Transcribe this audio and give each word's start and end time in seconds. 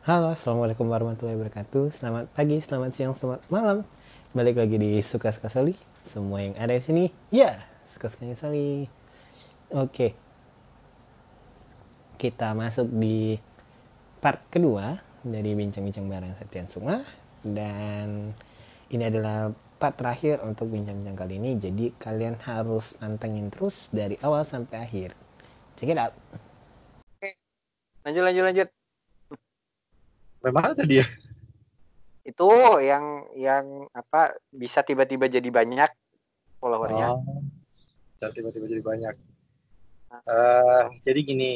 Halo, 0.00 0.32
Assalamualaikum 0.32 0.88
warahmatullahi 0.88 1.36
wabarakatuh. 1.36 1.92
Selamat 1.92 2.32
pagi, 2.32 2.56
selamat 2.56 2.96
siang, 2.96 3.12
selamat 3.12 3.44
malam. 3.52 3.84
Balik 4.32 4.56
lagi 4.56 4.80
di 4.80 4.96
Suka-Suka 5.04 5.52
Sali 5.52 5.76
Semua 6.08 6.40
yang 6.40 6.56
ada 6.56 6.72
di 6.72 6.80
sini, 6.80 7.04
ya 7.28 7.60
Suka-Suka 7.84 8.32
Sali 8.32 8.88
Oke. 9.68 10.16
Kita 12.16 12.56
masuk 12.56 12.88
di 12.96 13.36
part 14.24 14.40
kedua 14.48 14.96
Dari 15.20 15.52
Bincang-Bincang 15.52 16.08
Bareng 16.08 16.32
Setian 16.32 16.64
Sunga 16.72 17.04
Dan 17.44 18.32
ini 18.88 19.04
adalah 19.04 19.52
part 19.76 20.00
terakhir 20.00 20.40
untuk 20.48 20.72
bincang-bincang 20.72 21.28
kali 21.28 21.36
ini. 21.36 21.60
Jadi 21.60 21.92
kalian 22.00 22.40
harus 22.48 22.96
pantengin 22.96 23.52
terus 23.52 23.92
dari 23.92 24.16
awal 24.24 24.48
sampai 24.48 24.80
akhir. 24.80 25.12
Check 25.76 25.92
it 25.92 26.00
out. 26.00 26.16
Lanjut 28.00 28.24
lanjut 28.24 28.44
lanjut. 28.48 28.79
Memang 30.40 30.72
ada 30.72 30.84
dia. 30.88 31.04
Itu 32.24 32.48
yang 32.80 33.28
yang 33.36 33.88
apa 33.92 34.36
bisa 34.48 34.80
tiba-tiba 34.80 35.28
jadi 35.28 35.48
banyak 35.52 35.90
followernya. 36.60 37.12
Oh, 37.12 37.44
tiba-tiba 38.32 38.64
jadi 38.68 38.80
banyak. 38.84 39.14
Eh, 40.10 40.84
jadi 41.04 41.20
gini, 41.22 41.52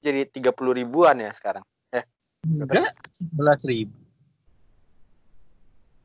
Jadi 0.00 0.22
30 0.30 0.70
ribuan 0.70 1.18
ya 1.18 1.34
sekarang. 1.34 1.66
Eh, 1.90 2.06
enggak 2.46 2.94
sebelas 3.10 3.60
ribu. 3.66 3.98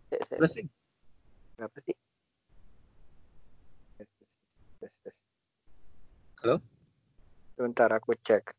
se- 0.09 0.21
se- 0.25 0.35
Sebelas 0.41 0.53
ribu. 0.57 0.71
berapa 1.55 1.77
sih? 1.85 1.95
Halo? 6.41 6.57
Sebentar 7.53 7.93
aku 7.93 8.17
cek. 8.17 8.57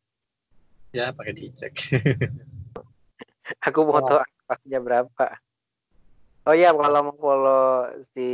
Ya, 0.95 1.11
pakai 1.11 1.35
dicek. 1.35 1.75
Aku 3.61 3.85
mau 3.85 4.01
Oh. 4.01 4.23
tahu 4.23 4.81
berapa. 4.81 5.27
Oh 6.49 6.55
iya, 6.57 6.75
kalau 6.75 7.01
mau 7.13 7.17
follow 7.17 7.93
si 8.13 8.31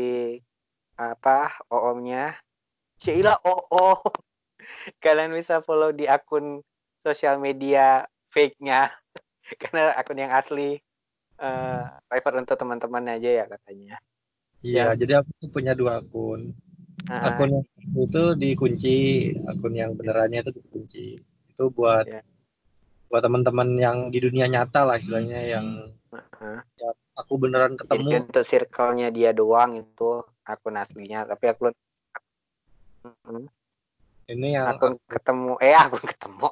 apa 0.99 1.55
OOM-nya 1.71 2.35
Sheila 2.99 3.39
OO. 3.43 4.03
Kalian 5.05 5.33
bisa 5.35 5.63
follow 5.63 5.95
di 5.95 6.11
akun 6.11 6.63
sosial 7.05 7.39
media 7.39 8.07
fake-nya. 8.35 8.91
Karena 9.63 9.95
akun 9.95 10.19
yang 10.19 10.35
asli 10.35 10.79
eh 11.39 11.83
private 12.11 12.43
untuk 12.43 12.57
teman-teman 12.59 13.15
aja 13.15 13.31
ya 13.31 13.45
katanya. 13.47 13.97
Iya, 14.59 14.91
jadi 14.99 15.23
aku 15.23 15.31
tuh 15.39 15.51
punya 15.55 15.71
dua 15.79 16.03
akun. 16.03 16.51
Nah, 17.07 17.31
Akun 17.31 17.63
itu 17.95 18.23
dikunci, 18.35 18.97
akun 19.47 19.73
yang 19.79 19.95
benerannya 19.95 20.43
itu 20.43 20.53
dikunci. 20.59 21.07
Itu 21.55 21.71
buat 21.71 22.11
Ya. 22.11 22.21
Buat 23.09 23.25
teman-teman 23.25 23.69
yang 23.75 23.97
di 24.13 24.21
dunia 24.21 24.45
nyata 24.47 24.85
lah 24.85 25.01
istilahnya 25.01 25.41
yang 25.43 25.67
heeh. 26.13 26.59
aku 27.17 27.33
beneran 27.41 27.75
Jadi 27.75 27.81
ketemu. 27.81 28.09
untuk 28.29 28.45
circle-nya 28.45 29.09
dia 29.11 29.31
doang 29.33 29.81
itu 29.81 30.23
akun 30.45 30.77
aslinya, 30.77 31.25
tapi 31.25 31.49
akun 31.49 31.73
Mm, 33.25 33.47
Ini 34.29 34.49
yang 34.59 34.67
akun 34.75 35.01
ketemu 35.09 35.57
eh 35.65 35.73
akun 35.73 36.05
ketemu. 36.05 36.49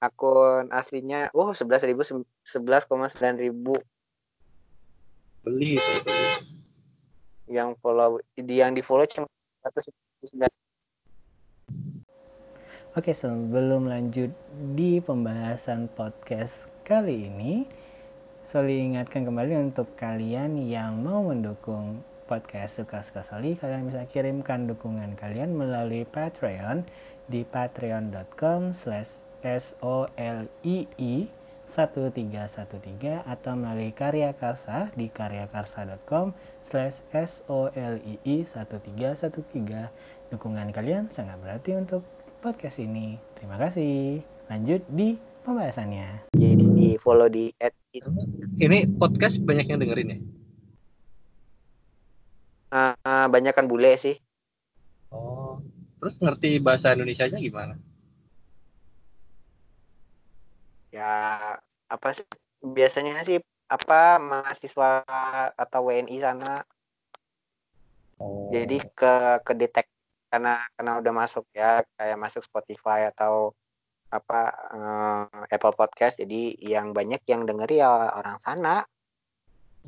Akun 0.00 0.64
aslinya 0.72 1.28
oh 1.36 1.52
11.000 1.52 2.24
11,9 2.46 3.36
ribu 3.36 3.76
beli 5.44 5.76
itu. 5.76 6.12
yang 7.50 7.74
follow 7.82 8.20
di 8.32 8.54
yang 8.62 8.72
di 8.72 8.80
follow 8.80 9.04
cuma 9.04 9.26
199 9.66 10.48
Oke, 12.98 13.14
sebelum 13.14 13.86
lanjut 13.86 14.34
di 14.74 14.98
pembahasan 14.98 15.86
podcast 15.94 16.66
kali 16.82 17.30
ini, 17.30 17.62
Soli 18.42 18.82
ingatkan 18.82 19.22
kembali 19.22 19.70
untuk 19.70 19.94
kalian 19.94 20.58
yang 20.58 20.98
mau 20.98 21.22
mendukung 21.22 22.02
podcast 22.26 22.82
Suka-Suka 22.82 23.22
Soli, 23.22 23.54
kalian 23.54 23.86
bisa 23.86 24.02
kirimkan 24.10 24.66
dukungan 24.66 25.14
kalian 25.14 25.54
melalui 25.54 26.02
Patreon 26.02 26.82
di 27.30 27.46
patreon.com 27.46 28.74
slash 28.74 29.22
solii 29.46 30.90
1313 30.90 31.30
atau 33.22 33.52
melalui 33.54 33.94
Karya 33.94 34.34
Karsa 34.34 34.90
di 34.98 35.06
karyakarsa.com 35.06 36.34
slash 36.66 37.06
solii 37.14 38.18
1313 38.26 39.30
dukungan 40.34 40.74
kalian 40.74 41.06
sangat 41.14 41.38
berarti 41.38 41.78
untuk 41.78 42.02
podcast 42.40 42.80
ini. 42.80 43.16
Terima 43.36 43.56
kasih. 43.56 44.24
Lanjut 44.50 44.82
di 44.90 45.14
pembahasannya. 45.44 46.32
jadi 46.34 46.64
di 46.74 46.88
follow 47.00 47.28
di 47.30 47.48
at 47.60 47.72
Ini 48.60 48.86
podcast 49.00 49.40
banyak 49.40 49.66
yang 49.66 49.78
dengerin 49.80 50.14
ya? 50.14 50.18
uh, 52.70 53.26
banyak 53.26 53.50
kan 53.50 53.66
bule 53.66 53.94
sih 53.98 54.14
Oh, 55.10 55.58
terus 55.98 56.22
ngerti 56.22 56.62
bahasa 56.62 56.94
Indonesianya 56.94 57.42
gimana? 57.42 57.74
ya 60.90 61.54
apa 61.86 62.08
sih 62.10 62.26
biasanya 62.62 63.22
sih 63.22 63.38
apa 63.70 64.18
mahasiswa 64.18 65.06
atau 65.54 65.80
WNI 65.86 66.18
sana 66.18 66.66
Oh, 68.20 68.50
jadi 68.50 68.84
ke 68.92 69.12
ke 69.46 69.52
detect 69.54 69.90
karena 70.30 70.62
karena 70.78 70.92
udah 71.02 71.12
masuk 71.12 71.44
ya 71.52 71.82
kayak 71.98 72.18
masuk 72.18 72.42
Spotify 72.46 73.10
atau 73.10 73.52
apa 74.10 74.40
eh, 74.74 75.54
Apple 75.54 75.74
Podcast 75.74 76.18
jadi 76.22 76.54
yang 76.58 76.94
banyak 76.94 77.22
yang 77.26 77.42
denger 77.46 77.68
ya 77.70 78.14
orang 78.14 78.38
sana. 78.42 78.86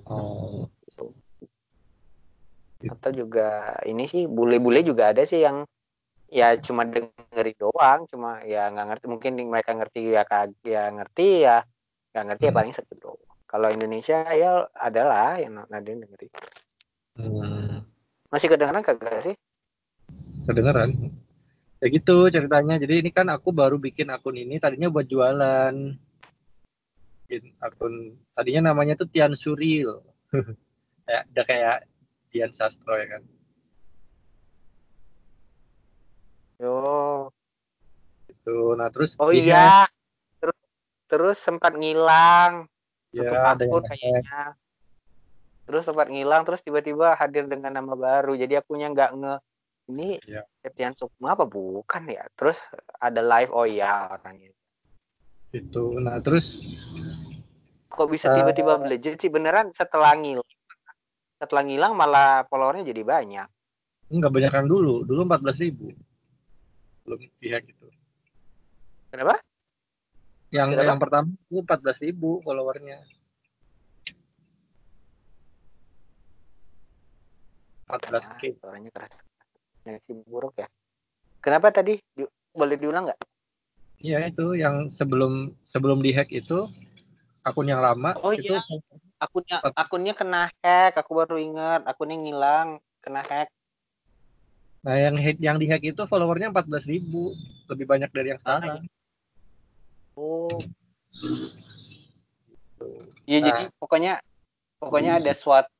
Oh, 0.07 0.67
atau 2.83 3.11
juga 3.15 3.79
ini 3.87 4.11
sih 4.11 4.27
bule-bule 4.27 4.83
juga 4.83 5.15
ada 5.15 5.23
sih 5.23 5.43
yang 5.47 5.63
ya 6.33 6.57
cuma 6.59 6.89
dengerin 6.89 7.57
doang 7.61 8.09
cuma 8.09 8.41
ya 8.43 8.73
nggak 8.73 8.87
ngerti 8.89 9.07
mungkin 9.07 9.33
mereka 9.47 9.77
ngerti 9.77 10.01
ya 10.17 10.23
kag 10.25 10.51
ya 10.65 10.89
ngerti 10.91 11.45
ya 11.45 11.63
nggak 12.13 12.25
ngerti 12.27 12.45
ya 12.45 12.51
Hmm. 12.51 12.59
paling 12.59 12.73
segitu 12.75 12.97
doang. 13.05 13.39
Kalau 13.47 13.69
Indonesia 13.69 14.25
ya 14.33 14.65
adalah 14.73 15.37
yang 15.37 15.61
yang 15.69 15.83
dengerin. 15.85 16.33
Hmm, 17.13 17.85
masih 18.33 18.49
kedengeran 18.49 18.81
kagak 18.81 19.21
sih 19.21 19.37
kedengeran. 20.47 20.91
Ya 21.83 21.87
gitu 21.91 22.31
ceritanya. 22.31 22.79
Jadi 22.79 23.03
ini 23.03 23.11
kan 23.11 23.27
aku 23.31 23.51
baru 23.51 23.79
bikin 23.79 24.11
akun 24.15 24.39
ini 24.39 24.63
tadinya 24.63 24.87
buat 24.91 25.07
jualan. 25.07 25.75
Bikin 27.27 27.59
akun 27.59 28.19
tadinya 28.35 28.71
namanya 28.71 28.95
tuh 28.95 29.11
Tian 29.11 29.35
Suril. 29.35 30.03
kayak 31.07 31.25
udah 31.35 31.45
kayak 31.45 31.77
Tian 32.31 32.51
Sastro 32.55 32.95
ya 32.97 33.19
kan. 33.19 33.23
yo 36.63 36.79
Gitu. 38.31 38.75
Nah, 38.79 38.89
terus 38.91 39.19
oh 39.19 39.35
iya 39.35 39.91
terus 40.39 40.59
terus 41.11 41.37
sempat 41.39 41.75
ngilang 41.75 42.67
ya 43.11 43.29
tutup 43.29 43.39
ada 43.39 43.65
akun 43.67 43.83
kayaknya 43.87 44.43
terus 45.63 45.87
sempat 45.87 46.11
ngilang 46.11 46.43
terus 46.43 46.63
tiba-tiba 46.63 47.15
hadir 47.15 47.47
dengan 47.47 47.71
nama 47.71 47.95
baru 47.95 48.35
jadi 48.35 48.63
akunya 48.63 48.91
nggak 48.91 49.11
nge 49.15 49.35
ini 49.91 50.23
Iya. 50.23 50.47
Septian 50.63 50.95
Sukma 50.95 51.35
apa 51.35 51.43
bukan 51.49 52.07
ya 52.07 52.23
terus 52.39 52.59
ada 53.03 53.19
live 53.19 53.51
oh 53.51 53.67
iya 53.67 54.15
orangnya 54.15 54.55
gitu. 55.53 56.01
Nah, 56.01 56.17
terus 56.23 56.63
kok 57.93 58.09
bisa 58.09 58.33
Eh. 58.33 58.41
tiba-tiba 58.41 58.81
melejit 58.81 59.21
sih 59.21 59.29
beneran 59.29 59.69
setelah 59.75 60.17
ngilang 60.17 60.47
setelah 61.37 61.63
ngilang 61.67 61.93
malah 61.93 62.47
followernya 62.49 62.89
jadi 62.89 63.03
banyak 63.05 63.49
nggak 64.13 64.33
banyak 64.33 64.53
dulu. 64.69 65.09
Dulu 65.09 65.21
14.000 65.25 65.89
Belum 67.03 67.19
di-hack 67.41 67.65
itu. 67.67 67.89
kenapa 69.11 69.41
Yang 70.53 70.69
Berapa? 70.77 70.85
yang 70.85 70.99
pertama 71.01 71.29
itu 71.33 71.57
14.000 71.65 72.45
followernya. 72.45 72.99
14k. 77.89 78.41
Ah, 78.41 78.53
suaranya 78.61 78.91
keras 78.93 79.13
koneksi 79.83 80.13
buruk 80.27 80.55
ya. 80.59 80.69
Kenapa 81.43 81.75
tadi? 81.75 81.99
Di- 82.15 82.31
boleh 82.55 82.77
diulang 82.79 83.11
nggak? 83.11 83.21
Iya 84.03 84.31
itu 84.31 84.59
yang 84.59 84.91
sebelum 84.91 85.55
sebelum 85.63 86.03
dihack 86.03 86.31
itu 86.35 86.67
akun 87.47 87.71
yang 87.71 87.83
lama 87.83 88.15
Oh, 88.19 88.35
itu 88.35 88.51
iya. 88.55 88.63
akunnya 89.23 89.59
akunnya 89.79 90.15
kena 90.15 90.51
hack 90.63 90.99
aku 90.99 91.13
baru 91.19 91.39
ingat. 91.39 91.87
Akunnya 91.87 92.19
ngilang 92.19 92.83
kena 93.03 93.23
hack. 93.23 93.51
Nah 94.83 94.99
yang 94.99 95.15
hack 95.15 95.39
yang 95.39 95.57
dihack 95.63 95.83
itu 95.87 96.03
followernya 96.07 96.51
14.000 96.51 97.35
lebih 97.71 97.87
banyak 97.87 98.11
dari 98.11 98.35
yang 98.35 98.41
sekarang. 98.43 98.83
oh. 100.19 100.59
Iya 103.23 103.39
Nah. 103.39 103.47
jadi 103.47 103.63
pokoknya 103.79 104.13
pokoknya 104.83 105.23
ada 105.23 105.31
suatu 105.31 105.71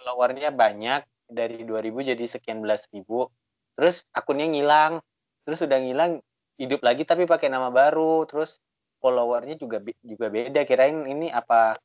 followernya 0.00 0.48
banyak 0.56 1.04
dari 1.28 1.62
2000 1.68 2.16
jadi 2.16 2.24
sekian 2.24 2.64
belas 2.64 2.88
ribu. 2.88 3.28
Terus 3.76 4.08
akunnya 4.16 4.48
ngilang 4.48 5.04
terus 5.44 5.60
udah 5.60 5.76
ngilang 5.76 6.24
hidup 6.56 6.80
lagi 6.80 7.04
tapi 7.04 7.28
pakai 7.28 7.52
nama 7.52 7.68
baru. 7.68 8.24
Terus 8.24 8.56
followernya 9.04 9.60
juga 9.60 9.84
juga 10.00 10.32
beda. 10.32 10.64
Kirain 10.64 11.04
ini 11.04 11.28
apa 11.28 11.76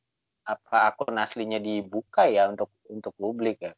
apa 0.48 0.76
akun 0.88 1.20
aslinya 1.20 1.60
dibuka 1.60 2.24
ya 2.24 2.48
untuk 2.48 2.72
untuk 2.88 3.12
publik 3.20 3.60
ya? 3.60 3.72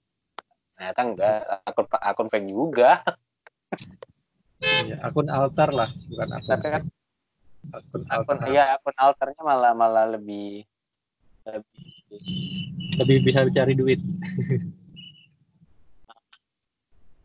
Ternyata 0.78 1.00
enggak 1.02 1.38
akun 1.66 1.86
akun 1.90 2.28
fake 2.30 2.48
juga. 2.54 3.02
Ya, 4.62 4.98
akun 5.06 5.30
altar 5.30 5.70
lah 5.74 5.90
bukan 6.10 6.28
akun 6.34 6.50
tapi 6.50 6.66
kan 6.70 6.84
akun 7.74 8.02
akun 8.10 8.38
iya 8.50 8.74
akun 8.74 8.96
altarnya 8.98 9.42
malah 9.42 9.70
malah 9.74 10.06
lebih 10.06 10.66
lebih 11.46 11.97
lebih 12.98 13.24
bisa 13.24 13.44
cari 13.44 13.72
duit. 13.76 14.00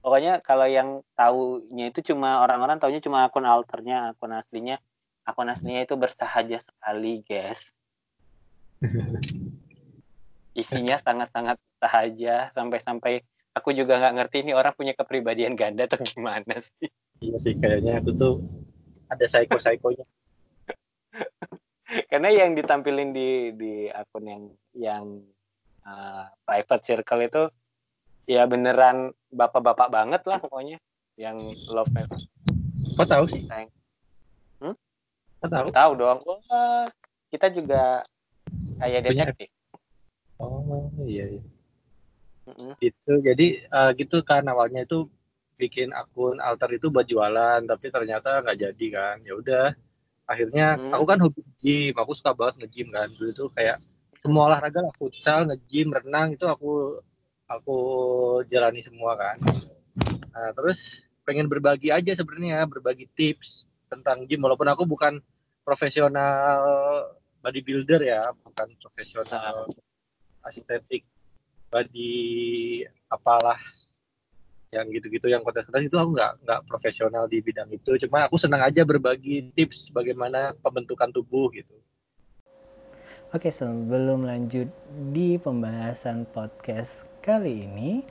Pokoknya 0.04 0.44
kalau 0.44 0.68
yang 0.68 1.00
tahunya 1.16 1.96
itu 1.96 2.12
cuma 2.12 2.44
orang-orang 2.44 2.76
tahunya 2.76 3.00
cuma 3.00 3.24
akun 3.24 3.48
alternya 3.48 4.12
akun 4.12 4.36
aslinya. 4.36 4.78
Akun 5.24 5.48
aslinya 5.48 5.88
itu 5.88 5.96
bersahaja 5.96 6.60
sekali 6.60 7.24
guys. 7.24 7.72
Isinya 10.52 11.00
sangat-sangat 11.00 11.56
sahaja. 11.80 12.52
Sampai-sampai 12.52 13.24
aku 13.56 13.72
juga 13.72 13.96
nggak 14.04 14.16
ngerti 14.20 14.38
ini 14.44 14.52
orang 14.52 14.76
punya 14.76 14.92
kepribadian 14.92 15.56
ganda 15.56 15.88
atau 15.88 16.04
gimana 16.04 16.60
sih. 16.60 16.92
Iya 17.24 17.40
sih 17.40 17.56
kayaknya 17.56 18.04
aku 18.04 18.12
tuh 18.12 18.44
ada 19.08 19.24
psycho-psychonya 19.24 20.04
karena 22.12 22.30
yang 22.34 22.58
ditampilin 22.58 23.14
di 23.14 23.54
di 23.54 23.74
akun 23.90 24.26
yang 24.26 24.44
yang 24.74 25.06
uh, 25.86 26.26
private 26.44 26.84
circle 26.84 27.22
itu 27.22 27.44
ya 28.26 28.48
beneran 28.48 29.12
bapak-bapak 29.30 29.92
banget 29.92 30.22
lah 30.26 30.40
pokoknya 30.40 30.80
yang 31.20 31.38
love 31.70 31.92
Kok 32.94 33.10
tahu 33.10 33.26
sih? 33.30 33.46
Hmm? 34.62 34.76
Kok 35.42 35.50
tahu? 35.50 35.68
Tahu 35.74 35.92
dong. 35.98 36.20
Wah, 36.26 36.86
kita 37.34 37.50
juga 37.50 38.06
kayak 38.78 39.10
detektif. 39.10 39.50
Oh 40.38 40.90
iya. 41.06 41.26
iya. 41.38 41.42
Mm-hmm. 42.50 42.72
Gitu. 42.78 43.14
Jadi 43.24 43.48
uh, 43.72 43.92
gitu 43.98 44.22
kan 44.22 44.46
awalnya 44.46 44.86
itu 44.86 45.10
bikin 45.58 45.96
akun 45.96 46.38
alter 46.44 46.76
itu 46.76 46.90
buat 46.94 47.08
jualan, 47.08 47.66
tapi 47.66 47.90
ternyata 47.90 48.42
nggak 48.46 48.60
jadi 48.62 48.86
kan. 48.94 49.18
Ya 49.26 49.34
udah. 49.38 49.68
Akhirnya 50.34 50.76
mm. 50.76 50.92
aku 50.98 51.06
kan 51.06 51.20
hobi 51.22 51.42
gym, 51.62 51.94
aku 51.94 52.18
suka 52.18 52.34
banget 52.34 52.66
nge-gym 52.66 52.90
kan. 52.90 53.08
Dulu 53.14 53.30
itu 53.30 53.46
kayak 53.54 53.78
semua 54.18 54.50
olahraga 54.50 54.82
lah, 54.82 54.94
futsal, 54.98 55.46
nge-gym, 55.46 55.94
renang 55.94 56.34
itu 56.34 56.50
aku 56.50 56.98
aku 57.54 57.78
jalani 58.50 58.82
semua 58.82 59.14
kan 59.14 59.38
nah 60.34 60.50
terus 60.58 61.06
pengen 61.24 61.46
berbagi 61.46 61.94
aja 61.94 62.18
sebenarnya 62.18 62.66
berbagi 62.66 63.06
tips 63.14 63.70
tentang 63.88 64.26
gym 64.26 64.42
walaupun 64.42 64.66
aku 64.66 64.90
bukan 64.90 65.22
profesional 65.62 66.60
bodybuilder 67.46 68.02
ya 68.02 68.26
bukan 68.42 68.74
profesional 68.82 69.70
estetik 70.44 71.06
body 71.70 72.84
apalah 73.08 73.60
yang 74.74 74.90
gitu-gitu 74.90 75.30
yang 75.30 75.46
kontes-kontes 75.46 75.86
itu 75.86 75.94
aku 75.94 76.18
nggak 76.18 76.34
nggak 76.42 76.60
profesional 76.66 77.30
di 77.30 77.40
bidang 77.40 77.70
itu. 77.70 77.96
Cuma 78.02 78.26
aku 78.26 78.42
senang 78.42 78.66
aja 78.66 78.82
berbagi 78.82 79.54
tips 79.54 79.94
bagaimana 79.94 80.58
pembentukan 80.66 81.14
tubuh 81.14 81.54
gitu. 81.54 81.78
Oke, 83.34 83.50
sebelum 83.50 84.30
lanjut 84.30 84.70
di 85.10 85.38
pembahasan 85.42 86.30
podcast 86.30 87.10
kali 87.26 87.66
ini, 87.66 88.06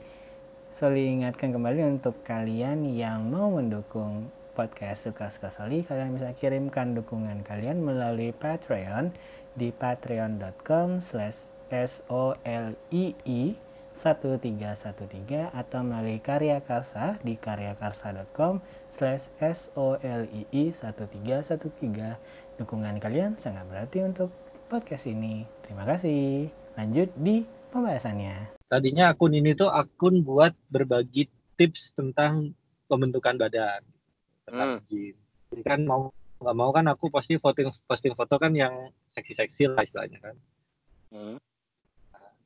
Soli 0.73 1.07
ingatkan 1.07 1.55
kembali 1.55 1.99
untuk 1.99 2.17
kalian 2.27 2.83
yang 2.91 3.31
mau 3.31 3.47
mendukung 3.47 4.27
podcast 4.51 5.07
Suka-Suka 5.07 5.47
Soli, 5.47 5.85
kalian 5.87 6.19
bisa 6.19 6.35
kirimkan 6.35 6.91
dukungan 6.97 7.39
kalian 7.47 7.79
melalui 7.79 8.35
Patreon 8.35 9.15
di 9.55 9.71
patreon.com 9.71 10.99
slash 10.99 11.53
solii 11.73 13.55
1313 14.03 15.55
atau 15.55 15.79
melalui 15.79 16.19
Karya 16.19 16.59
Karsa 16.59 17.15
di 17.23 17.39
karyakarsa.com 17.39 18.59
slash 18.91 19.31
solii 19.39 20.75
1313 20.75 22.59
dukungan 22.59 22.99
kalian 22.99 23.39
sangat 23.39 23.63
berarti 23.71 24.03
untuk 24.03 24.35
podcast 24.67 25.07
ini. 25.07 25.47
Terima 25.63 25.87
kasih. 25.87 26.51
Lanjut 26.75 27.15
di 27.15 27.47
pembahasannya. 27.71 28.59
Tadinya 28.67 29.15
akun 29.15 29.39
ini 29.39 29.55
tuh 29.55 29.71
akun 29.71 30.19
buat 30.19 30.51
berbagi 30.67 31.31
tips 31.55 31.95
tentang 31.95 32.51
pembentukan 32.91 33.39
badan. 33.39 33.87
Tentang 34.43 34.83
hmm. 34.83 34.83
gym. 34.83 35.15
Jadi 35.55 35.61
kan 35.63 35.79
mau 35.87 36.11
nggak 36.43 36.57
mau 36.59 36.75
kan 36.75 36.91
aku 36.91 37.07
pasti 37.07 37.39
posting 37.39 37.71
posting 37.87 38.13
foto 38.19 38.35
kan 38.35 38.51
yang 38.51 38.91
seksi-seksi 39.15 39.71
lah 39.71 39.87
istilahnya 39.87 40.19
kan. 40.19 40.35
Hmm. 41.13 41.37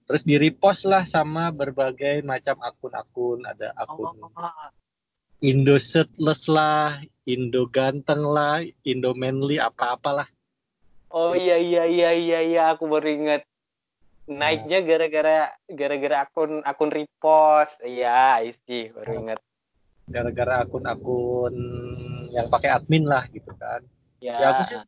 Terus 0.07 0.23
di 0.23 0.39
repost 0.39 0.87
lah 0.87 1.03
sama 1.03 1.51
berbagai 1.51 2.23
macam 2.23 2.55
akun-akun. 2.63 3.43
Ada 3.43 3.75
akun 3.75 4.15
oh. 4.23 4.31
Indo 5.43 5.75
Setless 5.77 6.47
lah, 6.47 7.03
Indo 7.27 7.67
Ganteng 7.67 8.23
lah, 8.23 8.63
Indo 8.87 9.11
Manly 9.13 9.59
apa-apalah. 9.59 10.25
Oh 11.11 11.35
iya 11.35 11.59
iya 11.59 11.83
iya 11.83 12.09
iya 12.15 12.39
iya. 12.39 12.63
Aku 12.71 12.87
baru 12.87 13.11
ingat. 13.11 13.43
Naiknya 14.27 14.83
gara-gara 14.83 15.51
gara-gara 15.67 16.17
akun 16.23 16.63
akun 16.63 16.91
repost. 16.91 17.83
Iya 17.83 18.39
isi 18.47 18.87
baru 18.95 19.11
ingat. 19.27 19.39
Gara-gara 20.07 20.63
akun-akun 20.63 21.55
yang 22.31 22.47
pakai 22.47 22.71
admin 22.71 23.03
lah 23.03 23.27
gitu 23.27 23.51
kan. 23.59 23.83
Ya. 24.23 24.39
ya 24.39 24.47
aku 24.55 24.63
sih 24.71 24.79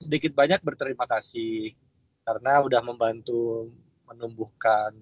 sedikit 0.00 0.32
banyak 0.32 0.64
berterima 0.64 1.04
kasih. 1.04 1.76
Karena 2.24 2.64
udah 2.64 2.80
membantu 2.80 3.68
menumbuhkan 4.08 4.94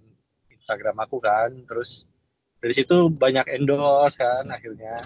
Instagram 0.50 0.96
aku 1.02 1.18
kan. 1.22 1.50
Terus 1.66 2.04
dari 2.60 2.74
situ 2.76 3.08
banyak 3.08 3.46
endorse 3.50 4.16
kan 4.18 4.44
akhirnya. 4.48 5.00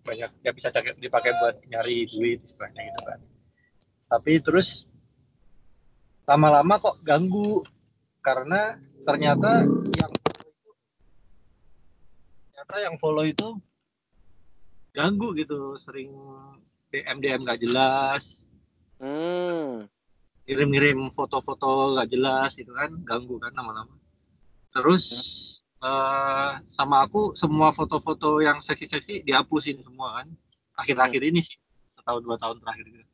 Banyak 0.00 0.30
yang 0.42 0.54
bisa 0.56 0.72
dipakai 0.96 1.32
buat 1.38 1.56
nyari 1.68 2.08
duit 2.08 2.42
istilahnya 2.42 2.88
gitu 2.90 3.00
kan. 3.04 3.20
Tapi 4.10 4.32
terus 4.42 4.88
lama-lama 6.24 6.80
kok 6.80 7.00
ganggu. 7.04 7.64
Karena 8.20 8.76
ternyata 9.08 9.64
yang 9.96 10.12
ternyata 12.52 12.76
yang 12.84 12.94
follow 13.00 13.24
itu 13.24 13.56
ganggu 14.92 15.32
gitu. 15.36 15.76
Sering 15.80 16.12
DM 16.90 17.18
DM 17.22 17.46
gak 17.46 17.60
jelas. 17.62 18.44
Hmm. 19.00 19.86
Kirim-kirim 20.50 21.14
foto-foto 21.14 21.94
gak 21.94 22.10
jelas 22.10 22.58
itu 22.58 22.74
kan 22.74 22.90
ganggu 23.06 23.38
kan 23.38 23.54
lama-lama. 23.54 23.94
Terus 24.74 25.04
uh, 25.78 26.58
sama 26.74 27.06
aku 27.06 27.38
semua 27.38 27.70
foto-foto 27.70 28.42
yang 28.42 28.58
seksi-seksi 28.58 29.22
dihapusin 29.22 29.78
semua 29.78 30.18
kan. 30.18 30.26
Akhir-akhir 30.74 31.22
ini 31.22 31.38
sih 31.46 31.54
setahun 31.86 32.26
dua 32.26 32.34
tahun 32.34 32.58
terakhir 32.58 32.84
gitu. 32.90 33.06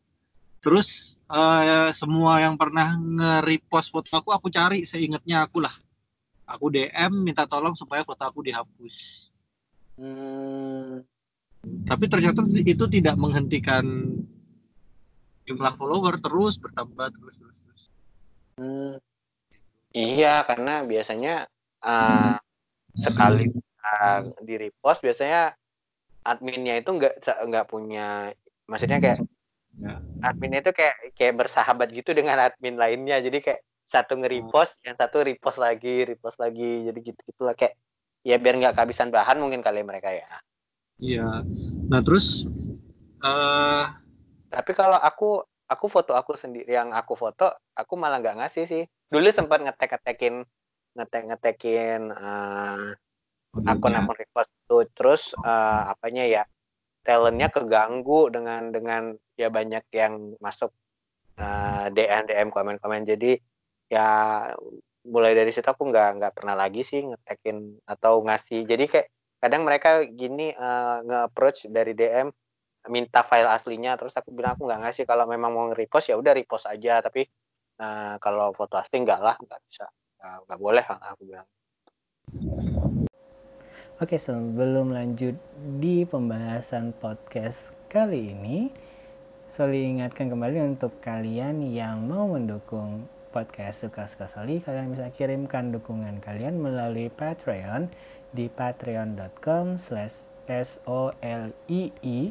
Terus 0.64 1.20
uh, 1.28 1.92
semua 1.92 2.40
yang 2.40 2.56
pernah 2.56 2.96
nge-repost 2.96 3.92
foto 3.92 4.08
aku 4.16 4.32
aku 4.32 4.48
cari 4.48 4.88
seingatnya 4.88 5.44
aku 5.44 5.60
lah. 5.60 5.76
Aku 6.48 6.72
DM 6.72 7.20
minta 7.20 7.44
tolong 7.44 7.76
supaya 7.76 8.00
foto 8.00 8.24
aku 8.24 8.40
dihapus. 8.40 9.28
Hmm. 9.96 11.00
tapi 11.88 12.04
ternyata 12.04 12.44
itu 12.52 12.84
tidak 12.84 13.16
menghentikan 13.16 14.12
jumlah 15.46 15.72
follower 15.78 16.18
terus 16.18 16.58
bertambah 16.58 17.06
terus 17.14 17.34
terus, 17.38 17.56
terus. 17.62 17.82
Hmm. 18.58 18.94
iya 19.94 20.42
karena 20.42 20.82
biasanya 20.82 21.46
uh, 21.86 22.36
sekali 22.98 23.48
uh, 23.80 24.20
di 24.42 24.54
repost 24.58 25.00
biasanya 25.00 25.54
adminnya 26.26 26.82
itu 26.82 26.90
nggak 26.90 27.22
nggak 27.22 27.66
punya 27.70 28.34
maksudnya 28.66 28.98
kayak 28.98 29.22
Ya. 29.76 30.00
Admin 30.24 30.56
itu 30.56 30.72
kayak 30.72 31.12
kayak 31.12 31.34
bersahabat 31.36 31.92
gitu 31.92 32.16
dengan 32.16 32.40
admin 32.40 32.80
lainnya. 32.80 33.20
Jadi 33.20 33.44
kayak 33.44 33.60
satu 33.86 34.18
nge-repost, 34.18 34.80
yang 34.82 34.96
satu 34.96 35.22
repost 35.22 35.60
lagi, 35.60 36.08
repost 36.08 36.40
lagi. 36.40 36.88
Jadi 36.88 36.98
gitu 37.04 37.20
gitulah 37.28 37.52
kayak 37.52 37.76
ya 38.24 38.40
biar 38.40 38.56
nggak 38.56 38.74
kehabisan 38.74 39.12
bahan 39.12 39.36
mungkin 39.36 39.60
kali 39.60 39.84
mereka 39.84 40.10
ya. 40.16 40.28
Iya. 40.96 41.44
Nah 41.92 42.00
terus 42.00 42.48
uh... 43.20 43.92
tapi 44.50 44.72
kalau 44.72 44.98
aku 44.98 45.42
aku 45.66 45.86
foto 45.90 46.14
aku 46.14 46.38
sendiri 46.38 46.70
yang 46.70 46.94
aku 46.94 47.18
foto 47.18 47.50
aku 47.74 47.94
malah 47.98 48.22
nggak 48.22 48.38
ngasih 48.42 48.64
sih. 48.66 48.84
Dulu 49.10 49.28
sempat 49.30 49.62
ngetek 49.62 49.98
ngetekin 49.98 50.46
ngetek 50.96 51.22
ngetekin 51.28 52.00
uh, 52.10 52.90
akun 53.66 53.94
akun 53.94 54.16
repost 54.16 54.50
tuh 54.68 54.84
terus 54.96 55.22
uh, 55.44 55.92
apanya 55.92 56.24
ya 56.24 56.42
talentnya 57.06 57.52
keganggu 57.52 58.32
dengan 58.32 58.72
dengan 58.72 59.02
ya 59.38 59.52
banyak 59.52 59.84
yang 59.92 60.34
masuk 60.40 60.72
uh, 61.38 61.86
DM 61.92 62.26
DM 62.26 62.48
komen 62.50 62.80
komen 62.80 63.04
jadi 63.06 63.38
ya 63.92 64.08
mulai 65.06 65.32
dari 65.38 65.54
situ 65.54 65.66
aku 65.66 65.86
nggak 65.86 66.18
nggak 66.18 66.32
pernah 66.34 66.58
lagi 66.58 66.82
sih 66.82 67.06
ngetekin 67.06 67.78
atau 67.86 68.20
ngasih. 68.26 68.66
Jadi 68.66 68.84
kayak 68.90 69.06
kadang 69.38 69.62
mereka 69.62 70.02
gini 70.02 70.50
uh, 70.56 71.06
nge-approach 71.06 71.70
dari 71.70 71.94
DM 71.94 72.34
minta 72.92 73.22
file 73.26 73.50
aslinya 73.50 73.98
terus 73.98 74.14
aku 74.14 74.30
bilang 74.30 74.54
aku 74.54 74.66
nggak 74.68 74.80
ngasih 74.86 75.04
kalau 75.04 75.26
memang 75.26 75.50
mau 75.52 75.64
nge-repost 75.70 76.12
ya 76.12 76.16
udah 76.18 76.32
repost 76.34 76.66
aja. 76.70 77.02
Tapi 77.02 77.26
uh, 77.82 78.16
kalau 78.18 78.52
foto 78.54 78.78
asli 78.78 79.02
nggak 79.02 79.20
lah 79.20 79.36
nggak 79.38 79.60
bisa 79.66 79.86
nggak 80.16 80.60
boleh 80.60 80.84
aku 80.86 81.22
bilang. 81.28 81.48
Oke, 83.96 84.20
sebelum 84.20 84.92
lanjut 84.92 85.32
di 85.80 86.04
pembahasan 86.04 86.92
podcast 87.00 87.72
kali 87.88 88.36
ini, 88.36 88.68
Soli 89.48 89.88
ingatkan 89.88 90.28
kembali 90.28 90.76
untuk 90.76 91.00
kalian 91.00 91.64
yang 91.64 92.04
mau 92.04 92.28
mendukung 92.28 93.08
podcast 93.32 93.88
Suka-Suka 93.88 94.28
Soli, 94.28 94.60
kalian 94.60 94.92
bisa 94.92 95.08
kirimkan 95.16 95.72
dukungan 95.72 96.20
kalian 96.20 96.60
melalui 96.60 97.08
Patreon 97.08 97.88
di 98.36 98.52
patreon.com 98.52 99.80
slash 99.80 100.28
solii 100.44 102.24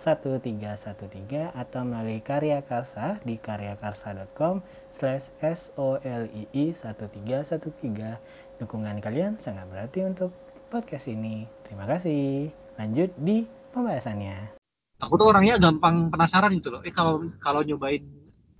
1313 0.00 1.52
atau 1.52 1.80
melalui 1.84 2.24
Karya 2.24 2.64
Karsa 2.64 3.20
di 3.20 3.36
karyakarsa.com 3.36 4.64
slash 4.88 5.28
solii 5.36 6.48
1313 6.72 8.16
dukungan 8.56 8.96
kalian 9.04 9.36
sangat 9.36 9.68
berarti 9.68 10.08
untuk 10.08 10.32
podcast 10.72 11.04
ini. 11.12 11.44
Terima 11.68 11.84
kasih. 11.84 12.48
Lanjut 12.80 13.12
di 13.20 13.44
pembahasannya. 13.76 14.56
Aku 15.04 15.20
tuh 15.20 15.36
orangnya 15.36 15.60
gampang 15.60 16.08
penasaran 16.08 16.56
gitu 16.56 16.72
loh. 16.72 16.80
Eh 16.80 16.92
kalau 16.92 17.28
kalau 17.36 17.60
nyobain 17.60 18.00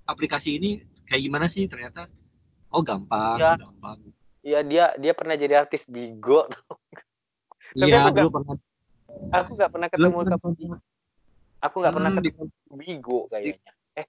aplikasi 0.05 0.61
ini 0.61 0.85
kayak 1.09 1.25
gimana 1.25 1.49
sih? 1.49 1.65
Ternyata 1.65 2.05
oh 2.69 2.85
gampang 2.85 3.41
ya. 3.41 3.57
gampang. 3.57 3.97
Iya 4.45 4.59
dia 4.61 4.85
dia 4.97 5.13
pernah 5.17 5.33
jadi 5.33 5.65
artis 5.65 5.89
Bigo. 5.89 6.45
Iya 7.71 8.11
dulu 8.11 8.29
pernah. 8.29 8.59
Aku 9.31 9.55
nggak 9.55 9.71
pernah 9.71 9.87
ketemu 9.87 10.17
sama 10.27 10.77
Aku 11.61 11.75
nggak 11.81 11.93
pernah 11.93 12.11
hmm, 12.11 12.17
ketemu 12.19 12.43
Bigo 12.73 13.19
kayaknya. 13.29 13.71
Eh, 13.93 14.07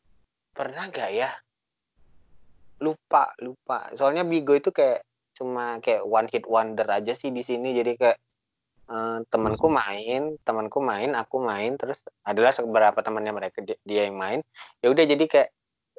pernah 0.57 0.85
nggak 0.89 1.11
ya? 1.13 1.31
Lupa, 2.81 3.37
lupa. 3.45 3.93
Soalnya 3.93 4.25
Bigo 4.25 4.57
itu 4.57 4.73
kayak 4.73 5.05
cuma 5.37 5.81
kayak 5.85 6.05
one 6.09 6.29
hit 6.33 6.45
wonder 6.49 6.89
aja 6.89 7.13
sih 7.13 7.29
di 7.29 7.45
sini. 7.45 7.77
Jadi 7.77 7.93
kayak 8.01 8.19
uh, 8.89 9.21
temanku 9.29 9.69
main, 9.69 10.41
temanku 10.43 10.81
main, 10.81 11.13
aku 11.13 11.45
main, 11.45 11.77
terus 11.77 12.01
adalah 12.25 12.57
beberapa 12.65 13.05
temannya 13.05 13.33
mereka 13.37 13.59
dia, 13.61 13.77
dia 13.85 14.09
yang 14.09 14.17
main. 14.17 14.41
Ya 14.81 14.89
udah 14.89 15.05
jadi 15.05 15.25
kayak 15.29 15.51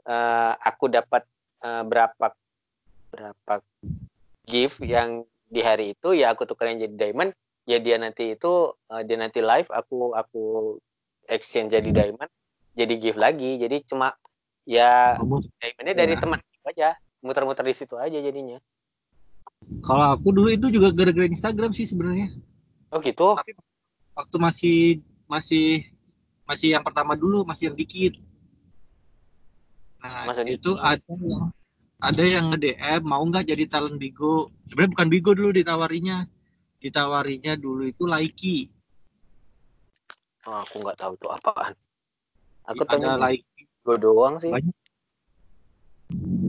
uh, 0.10 0.54
aku 0.58 0.90
dapat 0.90 1.24
uh, 1.62 1.86
berapa 1.86 2.34
berapa 3.14 3.54
gift 4.50 4.82
yang 4.82 5.22
di 5.48 5.62
hari 5.62 5.94
itu 5.94 6.18
ya 6.18 6.34
aku 6.34 6.50
tukerin 6.50 6.82
jadi 6.82 6.96
diamond 6.98 7.30
ya 7.70 7.78
dia 7.78 8.02
nanti 8.02 8.34
itu 8.34 8.74
uh, 8.74 9.02
dia 9.06 9.18
nanti 9.22 9.40
live 9.40 9.70
aku 9.70 10.18
aku 10.18 10.44
exchange 11.30 11.74
jadi 11.76 11.90
diamond 11.90 12.32
jadi 12.74 12.94
gift 12.98 13.20
lagi. 13.22 13.62
Jadi 13.62 13.86
cuma 13.86 14.14
ya 14.66 15.18
diamondnya 15.62 15.96
dari 15.96 16.14
ya. 16.18 16.20
teman 16.20 16.40
aja. 16.68 16.90
Muter-muter 17.24 17.64
di 17.64 17.76
situ 17.76 17.96
aja 17.96 18.20
jadinya. 18.20 18.60
Kalau 19.80 20.12
aku 20.12 20.36
dulu 20.36 20.52
itu 20.52 20.68
juga 20.68 20.92
gara-gara 20.92 21.24
Instagram 21.24 21.72
sih 21.72 21.88
sebenarnya. 21.88 22.36
Oh 22.92 23.00
gitu? 23.00 23.40
Tapi 23.40 23.56
waktu 24.12 24.36
masih 24.38 24.80
masih 25.32 25.88
masih 26.44 26.76
yang 26.76 26.84
pertama 26.84 27.16
dulu 27.16 27.48
masih 27.48 27.72
yang 27.72 27.78
dikit. 27.80 28.20
Nah 30.04 30.28
Masa 30.28 30.44
itu 30.44 30.76
ada 30.84 31.16
ada 32.04 32.24
yang 32.28 32.52
nge 32.52 32.60
DM 32.60 33.02
mau 33.08 33.24
nggak 33.24 33.48
jadi 33.48 33.64
talent 33.72 33.96
Bigo? 33.96 34.52
Sebenarnya 34.68 34.92
bukan 35.00 35.08
Bigo 35.08 35.32
dulu 35.32 35.56
ditawarinya. 35.56 36.28
Ditawarinya 36.84 37.56
dulu 37.56 37.88
itu 37.88 38.04
Laiki 38.04 38.68
Oh, 40.44 40.60
aku 40.60 40.84
nggak 40.84 41.00
tahu 41.00 41.14
tuh 41.20 41.32
apaan. 41.32 41.74
Aku 42.68 42.84
tanya 42.84 43.16
like 43.16 43.48
gue 43.58 43.98
doang 44.00 44.40
sih. 44.40 44.52
Banyak. 44.52 44.76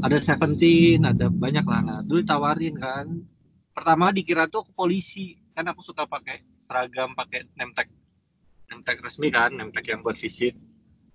Ada 0.05 0.19
Seventeen, 0.21 1.07
ada 1.07 1.31
banyak 1.31 1.65
lah. 1.65 1.81
Nah, 1.81 1.99
dulu 2.03 2.21
tawarin 2.27 2.77
kan. 2.77 3.07
Pertama 3.75 4.15
dikira 4.15 4.47
tuh 4.47 4.67
aku 4.67 4.73
polisi, 4.75 5.39
kan 5.55 5.67
aku 5.67 5.83
suka 5.83 6.07
pakai 6.07 6.43
seragam, 6.63 7.15
pakai 7.19 7.47
nemtek, 7.59 7.91
nemtek 8.71 9.03
resmi 9.03 9.35
kan, 9.35 9.51
nemtek 9.55 9.91
yang 9.91 10.03
buat 10.07 10.15
visit. 10.15 10.55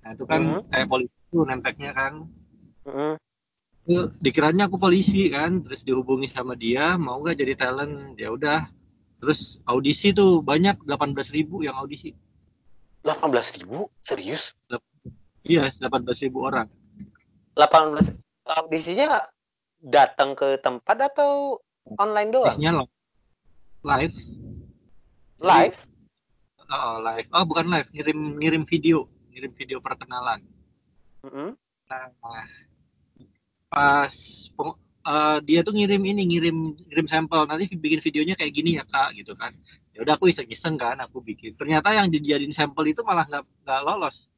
Nah 0.03 0.15
itu 0.15 0.23
kan 0.27 0.39
mm 0.43 0.51
-hmm. 0.51 0.63
kayak 0.71 0.87
polisi 0.91 1.17
tuh 1.31 1.43
nemteknya 1.47 1.91
kan. 1.95 2.27
Mm 2.83 2.91
-hmm. 2.91 3.13
Itu 3.87 4.01
dikiranya 4.19 4.67
aku 4.67 4.75
polisi 4.75 5.31
kan, 5.31 5.63
terus 5.63 5.87
dihubungi 5.87 6.27
sama 6.31 6.55
dia, 6.59 6.99
mau 6.99 7.19
nggak 7.23 7.39
jadi 7.39 7.53
talent? 7.55 8.19
Ya 8.19 8.31
udah. 8.31 8.67
Terus 9.19 9.59
audisi 9.67 10.15
tuh 10.15 10.39
banyak, 10.43 10.79
18 10.87 11.35
ribu 11.35 11.63
yang 11.63 11.75
audisi. 11.75 12.15
18 13.03 13.59
ribu? 13.63 13.87
Serius? 14.03 14.55
Iya, 15.43 15.71
18 15.71 16.25
ribu 16.27 16.45
orang. 16.45 16.67
18 17.55 18.19
audisinya 18.49 19.23
datang 19.79 20.35
ke 20.35 20.59
tempat 20.59 21.13
atau 21.13 21.61
online 21.99 22.29
doang? 22.33 22.55
Audisinya 22.55 22.73
live. 23.83 24.17
Live? 25.39 25.77
Oh, 26.69 27.01
live. 27.01 27.27
Oh, 27.33 27.45
bukan 27.47 27.71
live, 27.71 27.89
ngirim 27.95 28.19
ngirim 28.37 28.63
video, 28.67 29.07
ngirim 29.33 29.51
video 29.55 29.79
perkenalan. 29.81 30.43
Mm 31.25 31.31
-hmm. 31.31 31.49
Nah, 31.89 32.05
pas 33.69 34.13
uh, 35.09 35.41
dia 35.41 35.65
tuh 35.65 35.73
ngirim 35.73 36.05
ini, 36.05 36.21
ngirim 36.29 36.77
ngirim 36.77 37.07
sampel. 37.09 37.49
Nanti 37.49 37.65
bikin 37.73 38.05
videonya 38.05 38.37
kayak 38.37 38.53
gini 38.53 38.77
ya 38.77 38.85
kak, 38.85 39.17
gitu 39.17 39.33
kan 39.33 39.57
ya 39.99 40.07
udah 40.07 40.15
aku 40.15 40.31
iseng-iseng 40.31 40.79
kan 40.79 40.95
aku 41.03 41.19
bikin 41.19 41.59
ternyata 41.59 41.91
yang 41.91 42.07
dijadiin 42.07 42.55
sampel 42.55 42.87
itu 42.87 43.03
malah 43.03 43.27
nggak 43.27 43.43
nggak 43.67 43.81
lolos 43.83 44.31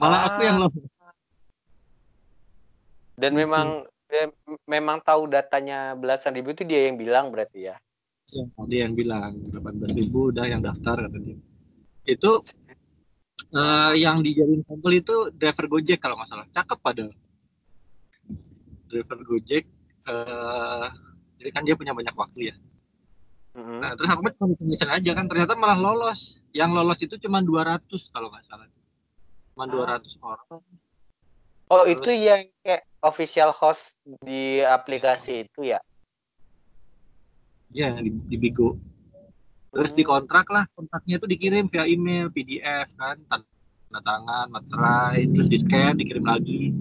malah 0.00 0.24
ah. 0.24 0.26
aku 0.32 0.40
yang 0.40 0.56
ah. 0.56 0.60
lolos 0.64 0.88
dan 3.20 3.32
gitu. 3.36 3.40
memang 3.44 3.66
dia 4.08 4.24
memang 4.64 5.04
tahu 5.04 5.28
datanya 5.28 5.92
belasan 5.92 6.32
ribu 6.32 6.56
itu 6.56 6.64
dia 6.64 6.88
yang 6.88 6.96
bilang 6.96 7.28
berarti 7.28 7.68
ya 7.68 7.76
ya 8.32 8.48
dia 8.64 8.88
yang 8.88 8.96
bilang 8.96 9.36
belas 9.52 9.92
ribu 9.92 10.32
udah 10.32 10.48
yang 10.48 10.64
daftar 10.64 10.96
kata 10.96 11.18
dia 11.20 11.36
itu 12.08 12.40
uh, 13.52 13.92
yang 14.08 14.24
dijadiin 14.24 14.64
sampel 14.64 14.96
itu 14.96 15.28
driver 15.36 15.68
Gojek 15.68 16.00
kalau 16.00 16.16
nggak 16.16 16.28
salah 16.32 16.48
cakep 16.56 16.78
pada 16.80 17.04
driver 18.88 19.18
Gojek 19.22 19.64
uh, 20.08 20.88
jadi 21.38 21.50
kan 21.54 21.62
dia 21.62 21.78
punya 21.78 21.94
banyak 21.94 22.16
waktu 22.16 22.52
ya 22.52 22.56
hmm 23.54 23.78
Nah, 23.78 23.94
terus 23.94 24.08
aku 24.10 24.22
cuma 24.38 24.54
aja 24.94 25.10
kan 25.18 25.26
ternyata 25.26 25.58
malah 25.58 25.74
lolos. 25.74 26.38
Yang 26.54 26.70
lolos 26.78 26.98
itu 27.02 27.14
cuma 27.18 27.42
200 27.42 27.90
kalau 28.14 28.30
nggak 28.30 28.46
salah. 28.46 28.70
Cuma 29.54 29.66
ah. 29.66 29.98
200 29.98 30.14
orang. 30.22 30.62
Oh, 31.68 31.84
terus, 31.84 32.00
itu 32.00 32.10
yang 32.14 32.42
kayak 32.64 32.86
official 33.04 33.50
host 33.52 33.98
di 34.24 34.62
aplikasi 34.62 35.44
itu 35.44 35.74
ya? 35.74 35.80
Iya, 37.74 38.00
di, 38.00 38.08
di 38.08 38.36
Bigo. 38.40 38.80
Terus 39.68 39.92
hmm. 39.92 39.98
dikontrak 40.00 40.48
lah, 40.48 40.64
kontraknya 40.72 41.20
itu 41.20 41.26
dikirim 41.28 41.68
via 41.68 41.84
email, 41.84 42.32
PDF 42.32 42.88
kan, 42.96 43.20
tanda 43.28 44.00
tangan, 44.00 44.46
materai, 44.48 45.28
terus 45.28 45.48
di 45.52 45.58
scan, 45.60 46.00
dikirim 46.00 46.24
lagi. 46.24 46.72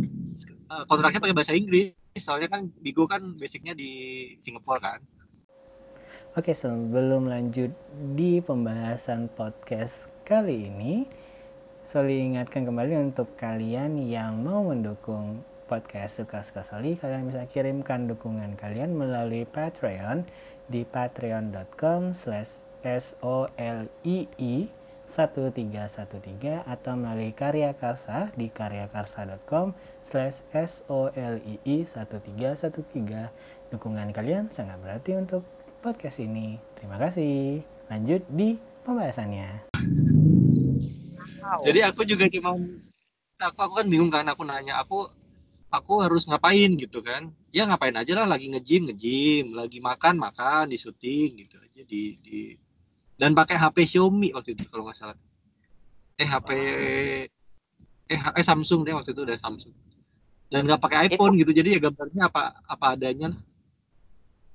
Eh, 0.68 0.84
kontraknya 0.84 1.24
pakai 1.24 1.36
bahasa 1.36 1.56
Inggris, 1.56 1.96
soalnya 2.20 2.52
kan 2.52 2.68
Bigo 2.84 3.08
kan 3.08 3.40
basicnya 3.40 3.72
di 3.72 3.90
Singapura 4.44 5.00
kan. 5.00 5.00
Oke, 6.36 6.52
sebelum 6.52 7.32
lanjut 7.32 7.72
di 8.20 8.44
pembahasan 8.44 9.32
podcast 9.32 10.12
kali 10.28 10.68
ini, 10.68 11.08
Soli 11.88 12.20
ingatkan 12.20 12.68
kembali 12.68 13.00
untuk 13.00 13.32
kalian 13.40 13.96
yang 14.12 14.44
mau 14.44 14.60
mendukung 14.68 15.40
podcast 15.72 16.20
Suka-Suka 16.20 16.68
Soli, 16.68 17.00
kalian 17.00 17.32
bisa 17.32 17.48
kirimkan 17.48 18.12
dukungan 18.12 18.60
kalian 18.60 18.92
melalui 18.92 19.48
Patreon 19.48 20.28
di 20.68 20.84
patreon.com 20.84 22.12
slash 22.12 22.68
solii 22.84 24.28
1313 25.08 26.68
atau 26.68 26.94
melalui 26.94 27.34
Karya 27.34 27.74
Karsa 27.74 28.30
di 28.36 28.52
karyakarsa.com 28.52 29.74
slash 30.04 30.44
solii 30.54 31.58
1313 31.66 33.74
dukungan 33.74 34.12
kalian 34.14 34.52
sangat 34.52 34.78
berarti 34.84 35.16
untuk 35.16 35.48
podcast 35.80 36.20
ini. 36.20 36.60
Terima 36.76 37.00
kasih. 37.00 37.64
Lanjut 37.88 38.22
di 38.30 38.60
pembahasannya. 38.84 39.72
Jadi 41.64 41.80
aku 41.82 42.04
juga 42.04 42.28
cuma 42.28 42.60
aku 43.40 43.60
aku 43.64 43.74
kan 43.80 43.88
bingung 43.88 44.12
kan 44.12 44.28
aku 44.28 44.44
nanya 44.44 44.82
aku 44.82 45.08
aku 45.72 46.04
harus 46.04 46.26
ngapain 46.26 46.74
gitu 46.80 47.04
kan 47.06 47.30
ya 47.52 47.68
ngapain 47.68 47.96
aja 47.96 48.18
lah 48.18 48.28
lagi 48.28 48.50
ngejim 48.50 48.90
ngejim 48.90 49.54
lagi 49.54 49.78
makan 49.84 50.18
makan 50.18 50.74
di 50.74 50.78
syuting 50.80 51.46
gitu 51.46 51.56
aja 51.60 51.82
di, 51.86 52.18
di 52.24 52.40
dan 53.18 53.34
pakai 53.34 53.58
HP 53.58 53.98
Xiaomi 53.98 54.32
waktu 54.34 54.54
itu 54.54 54.64
kalau 54.70 54.88
nggak 54.88 54.98
salah 54.98 55.18
eh 56.18 56.28
HP 56.28 56.50
eh, 56.54 57.26
eh 58.14 58.46
Samsung 58.46 58.86
deh 58.86 58.94
waktu 58.94 59.12
itu 59.14 59.22
udah 59.26 59.38
Samsung 59.42 59.74
dan 60.48 60.64
nggak 60.64 60.80
pakai 60.80 61.12
iPhone 61.12 61.36
itu, 61.36 61.44
gitu 61.44 61.52
jadi 61.60 61.70
ya 61.78 61.80
gambarnya 61.90 62.32
apa 62.32 62.42
apa 62.66 62.86
adanya 62.96 63.36
lah 63.36 63.42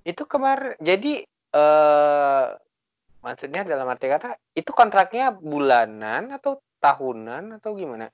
itu 0.02 0.22
kemarin 0.26 0.74
jadi 0.82 1.22
uh, 1.54 2.58
maksudnya 3.22 3.62
dalam 3.62 3.86
arti 3.86 4.10
kata 4.10 4.34
itu 4.58 4.70
kontraknya 4.74 5.30
bulanan 5.30 6.34
atau 6.34 6.58
tahunan 6.82 7.62
atau 7.62 7.70
gimana? 7.78 8.10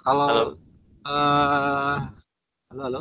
Kalau 0.00 0.28
Halo. 0.30 0.44
eh 1.04 1.98
halo 2.70 2.82
halo. 2.86 3.00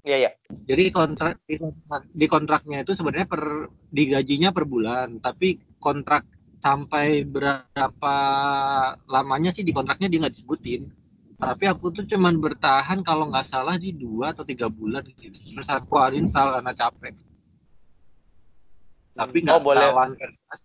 Iya 0.00 0.16
ya. 0.16 0.30
Jadi 0.64 0.84
kontrak 0.90 1.36
di, 1.44 1.60
kontrak 1.60 2.02
di 2.10 2.26
kontraknya 2.26 2.78
itu 2.82 2.92
sebenarnya 2.96 3.28
per 3.28 3.68
digajinya 3.92 4.50
per 4.50 4.64
bulan, 4.64 5.20
tapi 5.20 5.60
kontrak 5.76 6.24
sampai 6.60 7.24
berapa 7.24 8.16
lamanya 9.08 9.50
sih 9.52 9.64
di 9.64 9.72
kontraknya 9.72 10.08
dia 10.08 10.24
nggak 10.24 10.34
disebutin. 10.36 10.82
Tapi 11.40 11.64
aku 11.72 11.88
tuh 11.88 12.04
cuman 12.04 12.36
bertahan 12.36 13.00
kalau 13.00 13.32
nggak 13.32 13.48
salah 13.48 13.80
di 13.80 13.96
dua 13.96 14.36
atau 14.36 14.44
tiga 14.44 14.68
bulan 14.68 15.00
gitu. 15.08 15.32
Terus 15.56 15.68
aku 15.72 15.96
uninstall 15.96 16.60
karena 16.60 16.72
capek. 16.76 17.14
Tapi 19.16 19.36
nggak 19.40 19.56
Oh, 19.56 19.64
boleh. 19.64 19.88
keras. 20.20 20.60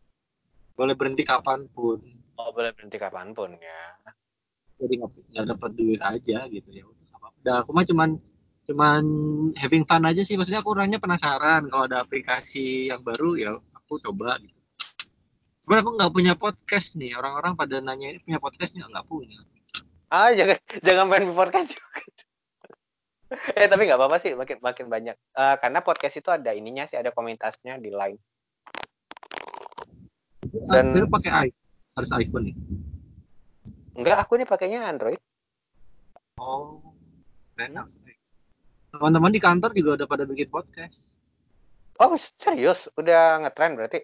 Boleh 0.75 0.95
berhenti 0.99 1.23
kapan 1.23 1.71
pun. 1.71 2.03
Oh 2.35 2.51
boleh 2.51 2.75
berhenti 2.75 2.99
kapan 2.99 3.31
pun 3.31 3.55
ya. 3.55 3.83
Jadi 4.75 4.99
nggak 4.99 5.45
dapat 5.55 5.71
duit 5.71 6.01
aja 6.03 6.43
gitu 6.51 6.69
ya. 6.75 6.83
Udah 7.39 7.63
aku 7.63 7.71
mah 7.71 7.87
cuman 7.87 8.19
cuman 8.65 9.03
having 9.55 9.85
fun 9.85 10.03
aja 10.03 10.25
sih. 10.25 10.35
Maksudnya 10.35 10.61
aku 10.65 10.73
orangnya 10.73 10.97
penasaran 10.97 11.69
kalau 11.69 11.85
ada 11.85 12.01
aplikasi 12.01 12.89
yang 12.89 13.05
baru 13.05 13.37
ya 13.37 13.51
aku 13.77 14.01
coba 14.01 14.37
gitu. 14.41 14.53
Cuman 15.65 15.77
aku 15.81 15.89
nggak 15.97 16.13
punya 16.13 16.33
podcast 16.33 16.93
nih. 16.93 17.13
Orang-orang 17.13 17.53
pada 17.53 17.81
nanya 17.81 18.13
"Ini 18.13 18.19
punya 18.21 18.39
podcast 18.41 18.73
nggak? 18.73 18.89
Nggak 18.89 19.07
punya. 19.07 19.39
Ah 20.09 20.29
jangan 20.33 20.57
jangan 20.81 21.05
main 21.09 21.25
podcast 21.33 21.73
juga. 21.73 22.01
eh 23.57 23.65
tapi 23.65 23.89
nggak 23.89 23.97
apa-apa 23.97 24.17
sih 24.21 24.37
makin 24.37 24.57
makin 24.61 24.85
banyak. 24.85 25.17
Eh, 25.17 25.55
karena 25.57 25.81
podcast 25.81 26.15
itu 26.21 26.29
ada 26.29 26.53
ininya 26.53 26.85
sih 26.85 26.97
ada 26.97 27.09
komunitasnya 27.09 27.81
di 27.81 27.89
line. 27.89 28.21
Dan- 30.69 30.93
Dan 30.93 31.09
pakai 31.09 31.49
iPhone. 31.49 31.63
Harus 31.97 32.11
iPhone 32.13 32.43
nih. 32.49 32.55
Enggak, 33.95 34.17
aku 34.21 34.35
nih 34.37 34.47
pakainya 34.47 34.85
Android. 34.85 35.17
Oh. 36.37 36.83
Enak. 37.55 37.87
Teman-teman 38.95 39.31
di 39.31 39.41
kantor 39.43 39.71
juga 39.75 39.89
udah 39.99 40.07
pada 40.07 40.23
bikin 40.23 40.47
podcast. 40.47 41.19
Oh 41.99 42.15
serius? 42.39 42.87
Udah 42.95 43.43
ngetren 43.43 43.75
berarti? 43.75 44.03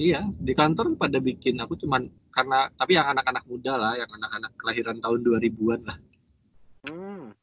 Iya, 0.00 0.24
di 0.32 0.52
kantor 0.56 0.96
pada 0.96 1.20
bikin 1.20 1.60
aku 1.60 1.76
cuman 1.76 2.08
karena 2.32 2.72
tapi 2.78 2.96
yang 2.96 3.10
anak-anak 3.12 3.44
muda 3.44 3.76
lah, 3.76 3.92
yang 4.00 4.08
anak-anak 4.08 4.52
kelahiran 4.56 4.96
tahun 5.02 5.20
2000-an 5.20 5.80
lah. 5.84 5.98
Hmm. 6.88 7.36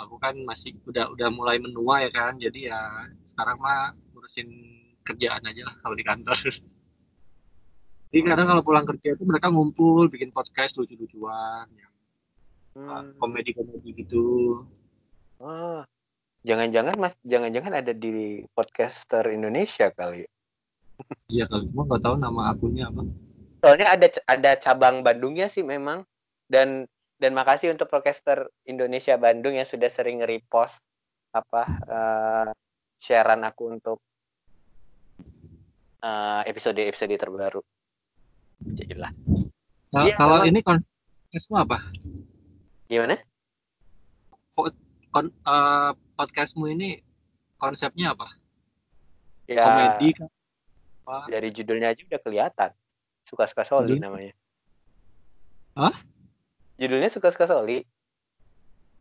Aku 0.00 0.16
kan 0.16 0.36
masih 0.44 0.76
udah 0.88 1.12
udah 1.12 1.28
mulai 1.32 1.60
menua 1.60 2.04
ya 2.04 2.10
kan. 2.12 2.36
Jadi 2.36 2.68
ya 2.68 3.08
sekarang 3.32 3.60
mah 3.60 3.96
ngurusin 4.12 4.48
kerjaan 5.04 5.44
aja 5.44 5.62
lah 5.64 5.76
kalau 5.80 5.96
di 5.96 6.04
kantor. 6.04 6.36
Jadi 8.10 8.20
kadang 8.26 8.48
kalau 8.50 8.62
pulang 8.66 8.84
kerja 8.88 9.14
itu 9.14 9.22
mereka 9.22 9.54
ngumpul 9.54 10.10
bikin 10.10 10.34
podcast 10.34 10.74
lucu-lucuan, 10.76 11.70
yang 11.78 11.90
Hmm. 12.70 13.18
komedi-komedi 13.18 13.98
gitu. 13.98 14.62
Oh. 15.40 15.82
Jangan-jangan 16.40 16.96
mas, 16.96 17.12
jangan-jangan 17.20 17.84
ada 17.84 17.92
di 17.92 18.44
podcaster 18.56 19.28
Indonesia 19.28 19.92
kali. 19.92 20.24
Iya 21.32 21.48
kalau 21.48 21.64
gua 21.72 21.84
nggak 21.88 22.02
tahu 22.04 22.14
nama 22.16 22.52
akunnya 22.52 22.88
apa. 22.92 23.02
Soalnya 23.60 23.88
ada 23.92 24.06
ada 24.24 24.50
cabang 24.56 25.00
Bandungnya 25.04 25.48
sih 25.52 25.64
memang. 25.64 26.04
Dan 26.48 26.88
dan 27.20 27.32
makasih 27.36 27.72
untuk 27.72 27.92
podcaster 27.92 28.48
Indonesia 28.64 29.16
Bandung 29.20 29.56
yang 29.56 29.68
sudah 29.68 29.92
sering 29.92 30.24
repost 30.24 30.80
apa 31.30 31.62
eh 31.88 32.48
sharean 33.00 33.44
aku 33.44 33.64
untuk 33.68 33.98
eh, 36.00 36.42
episode-episode 36.48 37.16
terbaru. 37.20 37.60
Jadilah. 38.76 39.12
Nah, 39.92 40.04
Iya, 40.08 40.14
kalau 40.16 40.40
memang. 40.44 40.52
ini 40.52 40.60
podcastmu 40.64 41.56
apa? 41.60 41.78
Gimana? 42.88 43.16
Kon, 45.10 45.26
eh, 45.26 45.90
podcastmu 46.14 46.70
ini 46.70 47.02
konsepnya 47.58 48.14
apa? 48.14 48.30
Ya 49.50 49.66
Komedi 49.66 50.14
kan? 50.14 50.30
Apa? 51.02 51.26
dari 51.26 51.50
judulnya 51.50 51.90
aja 51.90 52.06
udah 52.06 52.20
kelihatan. 52.22 52.70
Suka-suka 53.26 53.66
Soli 53.66 53.98
Judul? 53.98 54.06
namanya. 54.06 54.34
Hah? 55.74 55.98
Judulnya 56.78 57.10
Suka-suka 57.10 57.50
Soli. 57.50 57.82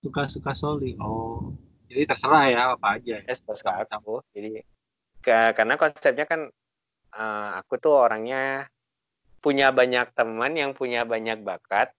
Suka-suka 0.01 0.57
Soli. 0.57 0.97
Oh, 0.97 1.53
jadi 1.85 2.09
terserah 2.09 2.45
ya 2.49 2.61
apa 2.73 2.97
aja. 2.97 3.21
Ya. 3.21 3.29
Ya, 3.29 3.33
suka 3.37 3.85
aku. 3.85 4.25
Jadi 4.33 4.65
ke- 5.21 5.53
karena 5.53 5.77
konsepnya 5.77 6.25
kan 6.25 6.49
eh, 7.13 7.49
aku 7.61 7.77
tuh 7.77 7.93
orangnya 7.93 8.65
punya 9.45 9.69
banyak 9.69 10.09
teman 10.17 10.57
yang 10.57 10.73
punya 10.73 11.05
banyak 11.05 11.45
bakat, 11.45 11.93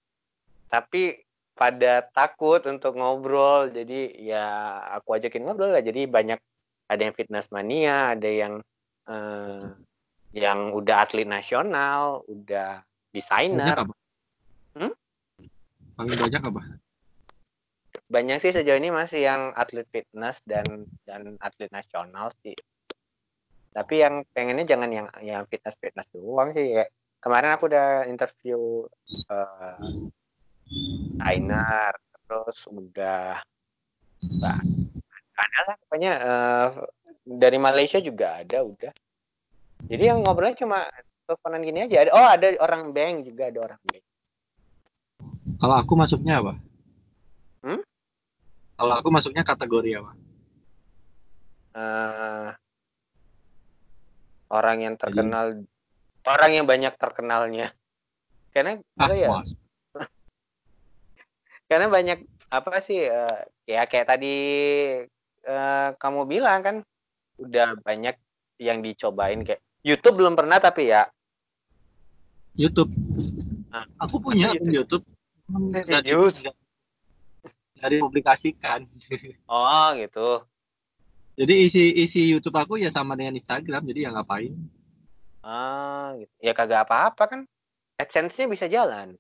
tapi 0.66 1.22
pada 1.60 2.00
takut 2.16 2.64
untuk 2.64 2.96
ngobrol. 2.96 3.68
Jadi 3.68 4.16
ya 4.16 4.80
aku 4.96 5.20
ajakin 5.20 5.44
ngobrol 5.44 5.76
lah. 5.76 5.84
Jadi 5.84 6.08
banyak 6.08 6.40
ada 6.88 7.02
yang 7.04 7.12
fitness 7.12 7.52
mania, 7.52 8.16
ada 8.16 8.30
yang 8.32 8.64
eh, 9.04 9.68
yang 10.32 10.72
udah 10.72 11.04
atlet 11.04 11.28
nasional, 11.28 12.24
udah 12.24 12.80
Banyak 12.80 13.12
desainer. 13.12 13.76
apa? 13.76 13.94
Hmm? 14.72 14.92
Paling 16.00 16.16
banyak 16.16 16.42
apa? 16.48 16.60
Banyak 18.10 18.38
sih 18.40 18.56
sejauh 18.56 18.80
ini 18.80 18.88
masih 18.88 19.28
yang 19.28 19.52
atlet 19.52 19.84
fitness 19.92 20.40
dan 20.48 20.88
dan 21.04 21.36
atlet 21.44 21.68
nasional 21.68 22.32
sih. 22.40 22.56
Tapi 23.70 24.02
yang 24.02 24.26
pengennya 24.32 24.66
jangan 24.66 24.90
yang 24.90 25.06
yang 25.20 25.44
fitness 25.46 25.76
fitness 25.76 26.08
doang 26.10 26.56
sih. 26.56 26.74
Kayak 26.74 26.90
kemarin 27.20 27.52
aku 27.52 27.68
udah 27.68 28.08
interview 28.08 28.88
eh 29.28 30.10
trainer, 31.18 31.92
terus 32.26 32.58
udah 32.70 33.42
bah, 34.38 34.60
ada 35.36 35.58
lah 35.66 35.76
pokoknya 35.86 36.12
eh, 36.18 36.68
dari 37.26 37.58
Malaysia 37.58 37.98
juga 37.98 38.42
ada 38.42 38.62
udah. 38.64 38.92
Jadi 39.90 40.02
yang 40.02 40.22
ngobrolnya 40.22 40.60
cuma 40.60 40.86
teleponan 41.26 41.64
gini 41.64 41.86
aja. 41.86 42.06
Ada 42.06 42.10
oh 42.14 42.28
ada 42.28 42.46
orang 42.62 42.82
bank 42.94 43.26
juga 43.26 43.48
ada 43.48 43.58
orang 43.70 43.80
bank. 43.86 44.04
Kalau 45.60 45.76
aku 45.76 45.92
masuknya 45.98 46.40
apa? 46.40 46.54
Hmm? 47.64 47.80
Kalau 48.80 48.94
aku 48.96 49.08
masuknya 49.12 49.44
kategori 49.44 50.00
apa? 50.00 50.12
eh 51.70 52.50
orang 54.50 54.78
yang 54.82 54.94
terkenal 54.98 55.62
orang 56.26 56.50
yang 56.50 56.66
banyak 56.66 56.90
terkenalnya 56.98 57.70
karena 58.50 58.82
Ah, 58.98 59.14
ya 59.14 59.30
mas. 59.30 59.54
Karena 61.70 61.86
banyak 61.86 62.18
apa 62.50 62.82
sih 62.82 63.06
eh, 63.06 63.40
ya 63.62 63.86
kayak 63.86 64.10
tadi 64.10 64.36
eh, 65.46 65.88
kamu 65.94 66.26
bilang 66.26 66.60
kan 66.66 66.76
udah 67.38 67.78
banyak 67.86 68.18
yang 68.58 68.82
dicobain 68.82 69.46
kayak 69.46 69.62
YouTube 69.86 70.18
belum 70.18 70.34
pernah 70.34 70.58
tapi 70.58 70.90
ya 70.90 71.06
YouTube. 72.58 72.90
Ah. 73.70 73.86
Aku 74.02 74.18
punya 74.18 74.50
YouTube. 74.58 75.06
di- 75.06 75.86
Serius? 75.86 76.42
nggak- 76.42 76.58
nggak 77.78 77.90
dipublikasikan. 77.94 78.80
oh 79.54 79.88
gitu 79.94 80.42
Jadi 81.38 81.54
isi 81.70 81.84
isi 82.04 82.28
YouTube 82.28 82.58
aku 82.58 82.76
ya 82.76 82.90
sama 82.92 83.14
dengan 83.16 83.38
Instagram. 83.38 83.86
Jadi 83.86 84.00
ya 84.04 84.10
ngapain? 84.12 84.52
ah 85.40 86.12
gitu 86.20 86.34
ya 86.44 86.52
kagak 86.52 86.84
apa-apa 86.84 87.24
kan 87.24 87.40
AdSense-nya 87.96 88.44
bisa 88.44 88.68
jalan 88.68 89.16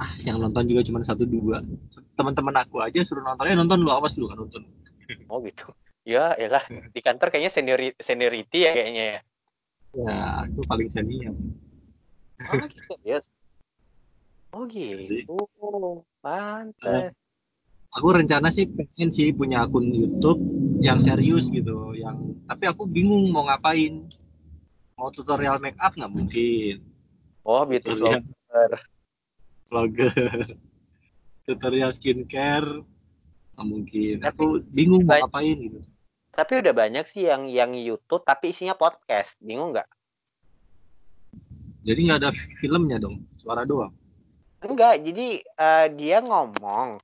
Ah, 0.00 0.12
yang 0.24 0.40
nonton 0.40 0.64
juga 0.68 0.80
cuma 0.86 1.04
satu 1.04 1.28
dua. 1.28 1.60
Teman-teman 2.16 2.56
aku 2.62 2.80
aja 2.80 3.00
suruh 3.04 3.24
nonton. 3.24 3.44
Eh 3.48 3.56
nonton 3.56 3.82
lu 3.82 3.90
awas 3.92 4.16
lu 4.16 4.30
kan 4.30 4.40
nonton. 4.40 4.64
oh 5.28 5.42
gitu 5.44 5.68
ya 6.08 6.32
ya 6.40 6.48
lah 6.48 6.64
di 6.90 7.00
kantor 7.04 7.28
kayaknya 7.30 7.52
seniority, 7.52 7.98
seniority 8.00 8.58
ya 8.64 8.72
kayaknya 8.74 9.04
ya 9.04 9.20
Ya 9.92 10.48
aku 10.48 10.64
paling 10.64 10.88
senior. 10.88 11.36
Oh 12.48 12.56
gitu, 12.64 12.94
yes. 13.04 13.28
Oh 14.56 14.64
gitu. 14.64 15.36
Pantes. 16.24 17.12
Aku 17.92 18.08
rencana 18.08 18.48
sih 18.48 18.64
pengen 18.64 19.12
sih 19.12 19.36
punya 19.36 19.68
akun 19.68 19.92
YouTube 19.92 20.40
yang 20.80 20.96
serius 20.96 21.52
gitu. 21.52 21.92
Yang 21.92 22.40
tapi 22.48 22.64
aku 22.72 22.88
bingung 22.88 23.28
mau 23.28 23.44
ngapain. 23.44 24.08
Mau 24.96 25.12
tutorial 25.12 25.60
make 25.60 25.76
up 25.76 25.92
nggak 25.92 26.08
mungkin. 26.08 26.76
Oh, 27.44 27.68
beauty 27.68 27.92
Tutorial 27.92 28.24
vlogger. 28.24 28.72
Vlogger. 29.72 30.12
tutorial 31.48 31.96
skincare 31.96 32.84
nggak 33.56 33.66
mungkin. 33.66 34.16
Aku 34.28 34.60
bingung 34.68 35.08
mau 35.08 35.16
ngapain 35.24 35.56
gitu. 35.56 35.80
Tapi 36.32 36.52
udah 36.60 36.72
banyak 36.76 37.04
sih 37.08 37.28
yang 37.28 37.48
yang 37.48 37.72
YouTube 37.72 38.22
tapi 38.22 38.52
isinya 38.52 38.76
podcast. 38.76 39.40
Bingung 39.40 39.72
nggak? 39.72 39.88
Jadi 41.82 42.00
nggak 42.04 42.20
ada 42.22 42.30
filmnya 42.60 43.00
dong, 43.00 43.24
suara 43.34 43.64
doang. 43.64 43.90
Enggak, 44.62 45.02
jadi 45.02 45.40
eh, 45.42 45.86
dia 45.96 46.20
ngomong. 46.20 47.00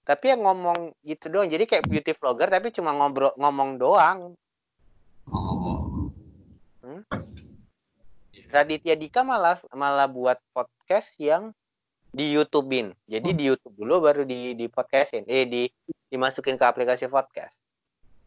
tapi 0.00 0.32
yang 0.32 0.42
ngomong 0.42 0.90
gitu 1.06 1.30
doang 1.30 1.46
jadi 1.46 1.70
kayak 1.70 1.86
beauty 1.86 2.18
vlogger 2.18 2.50
tapi 2.50 2.74
cuma 2.74 2.90
ngobrol 2.90 3.30
ngomong 3.38 3.78
doang 3.78 4.34
Oh. 5.30 6.10
Hmm? 6.82 7.06
Raditya 8.50 8.98
Dika 8.98 9.22
malah 9.22 9.54
malah 9.70 10.10
buat 10.10 10.42
podcast 10.50 11.14
yang 11.22 11.54
di 12.10 12.34
YouTubein. 12.34 12.90
Jadi 13.06 13.28
Hmm. 13.30 13.38
di 13.38 13.44
YouTube 13.46 13.74
dulu 13.78 14.02
baru 14.02 14.22
di 14.26 14.58
di 14.58 14.66
podcastin 14.66 15.22
eh 15.30 15.46
di 15.46 15.70
dimasukin 16.10 16.58
ke 16.58 16.64
aplikasi 16.66 17.06
podcast. 17.06 17.62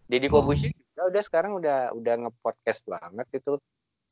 Deddy 0.08 0.32
Oh. 0.32 0.39
Kobushi 0.39 0.72
juga 0.72 1.12
udah 1.12 1.22
sekarang 1.24 1.52
udah 1.60 1.91
udah 1.96 2.15
ngepodcast 2.28 2.88
banget 2.88 3.28
itu. 3.36 3.60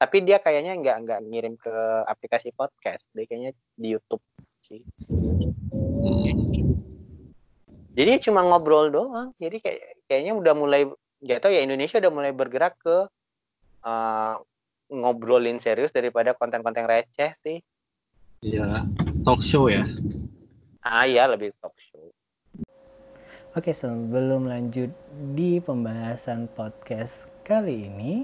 Tapi 0.01 0.17
dia 0.25 0.41
kayaknya 0.41 0.75
nggak 0.75 0.97
nggak 1.07 1.19
ngirim 1.29 1.53
ke 1.55 1.73
aplikasi 2.09 2.51
podcast. 2.51 3.05
Dia 3.15 3.23
kayaknya 3.27 3.51
di 3.77 3.87
YouTube 3.95 4.23
sih. 4.65 4.81
Jadi 7.91 8.11
cuma 8.23 8.41
ngobrol 8.43 8.91
doang. 8.91 9.29
Jadi 9.37 9.61
kayak 9.61 9.81
kayaknya 10.07 10.33
udah 10.35 10.53
mulai 10.55 10.81
nggak 11.21 11.39
tahu 11.43 11.51
ya 11.53 11.61
Indonesia 11.61 12.01
udah 12.01 12.11
mulai 12.11 12.31
bergerak 12.33 12.75
ke 12.81 13.07
eh, 13.85 14.35
ngobrolin 14.91 15.61
serius 15.61 15.95
daripada 15.95 16.35
konten-konten 16.35 16.83
receh 16.83 17.31
sih. 17.39 17.57
Iya, 18.41 18.81
talk 19.21 19.41
show 19.45 19.69
ya. 19.69 19.85
ah 20.81 21.05
iya 21.05 21.29
lebih 21.29 21.53
talk 21.61 21.77
show 21.77 22.09
Oke, 23.51 23.75
sebelum 23.75 24.47
lanjut 24.47 24.95
di 25.35 25.59
pembahasan 25.59 26.47
podcast 26.55 27.27
kali 27.43 27.91
ini, 27.91 28.23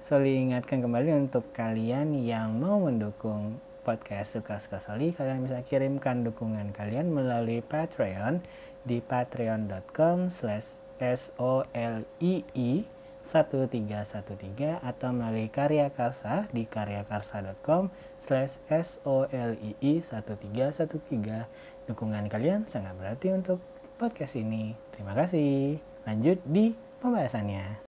Soli 0.00 0.40
ingatkan 0.40 0.80
kembali 0.80 1.28
untuk 1.28 1.52
kalian 1.52 2.16
yang 2.16 2.56
mau 2.56 2.80
mendukung 2.80 3.60
podcast 3.84 4.40
Suka-Suka 4.40 4.80
Soli, 4.80 5.12
kalian 5.12 5.44
bisa 5.44 5.60
kirimkan 5.68 6.24
dukungan 6.24 6.72
kalian 6.72 7.12
melalui 7.12 7.60
Patreon 7.60 8.40
di 8.88 9.04
patreon.com 9.04 10.32
slash 10.32 10.80
solii 10.96 12.88
1313 13.28 14.80
atau 14.80 15.08
melalui 15.12 15.52
Karya 15.52 15.92
Karsa 15.92 16.48
di 16.48 16.64
karyakarsa.com 16.64 17.92
slash 18.16 18.56
solii 18.66 19.76
1313 20.00 21.44
dukungan 21.84 22.24
kalian 22.32 22.64
sangat 22.64 22.96
berarti 22.96 23.36
untuk 23.36 23.60
podcast 24.00 24.40
ini. 24.40 24.72
Terima 24.96 25.12
kasih. 25.12 25.76
Lanjut 26.08 26.40
di 26.48 26.72
pembahasannya. 27.04 27.84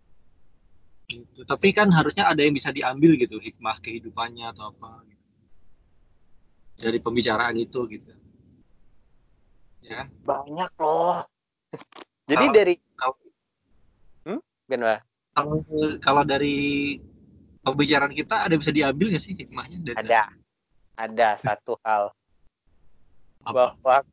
Gitu. 1.07 1.45
Tapi 1.45 1.69
kan 1.71 1.93
harusnya 1.93 2.27
ada 2.33 2.41
yang 2.41 2.57
bisa 2.57 2.73
diambil 2.73 3.15
gitu 3.15 3.37
hikmah 3.37 3.79
kehidupannya 3.79 4.51
atau 4.51 4.73
apa 4.73 5.05
gitu. 5.07 5.25
dari 6.77 6.99
pembicaraan 6.99 7.55
itu 7.55 7.79
gitu. 7.89 8.11
Ya, 9.87 10.03
banyak 10.27 10.71
loh 10.83 11.23
jadi 12.27 12.43
Kalau- 12.43 12.55
dari 12.55 12.75
kalau- 12.99 13.19
hmm? 14.27 14.39
Kalau 15.37 15.61
kalau 16.01 16.23
dari 16.25 16.97
pembicaraan 17.61 18.09
kita 18.09 18.49
ada 18.49 18.57
bisa 18.57 18.73
diambil 18.73 19.13
nggak 19.13 19.21
sih 19.21 19.37
hikmahnya? 19.37 19.77
Dari, 19.85 19.97
ada. 20.01 20.21
Ada 20.97 21.29
satu 21.37 21.77
hal. 21.85 22.09
Apa? 23.45 23.79
bahwa 23.79 24.03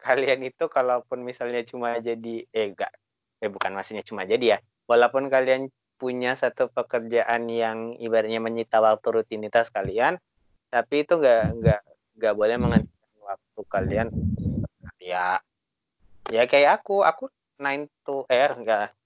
kalian 0.00 0.50
itu 0.50 0.66
kalaupun 0.66 1.22
misalnya 1.22 1.62
cuma 1.62 1.94
jadi 2.02 2.42
eh 2.50 2.74
enggak 2.74 2.90
eh 3.38 3.46
bukan 3.52 3.76
maksudnya 3.76 4.02
cuma 4.02 4.24
jadi 4.24 4.56
ya. 4.56 4.58
Walaupun 4.88 5.28
kalian 5.30 5.68
punya 6.00 6.34
satu 6.34 6.72
pekerjaan 6.72 7.46
yang 7.52 7.94
ibaratnya 8.00 8.40
menyita 8.40 8.80
waktu 8.80 9.20
rutinitas 9.20 9.68
kalian 9.68 10.16
tapi 10.72 11.04
itu 11.04 11.20
enggak 11.20 11.44
enggak 11.54 11.80
enggak 12.16 12.34
boleh 12.34 12.56
menghentikan 12.56 13.12
waktu 13.20 13.60
kalian. 13.68 14.06
Ya 14.98 15.38
ya 16.32 16.42
kayak 16.48 16.82
aku. 16.82 17.04
Aku 17.04 17.28
9 17.60 17.86
to 18.02 18.24
eh 18.32 18.50
enggak 18.50 18.96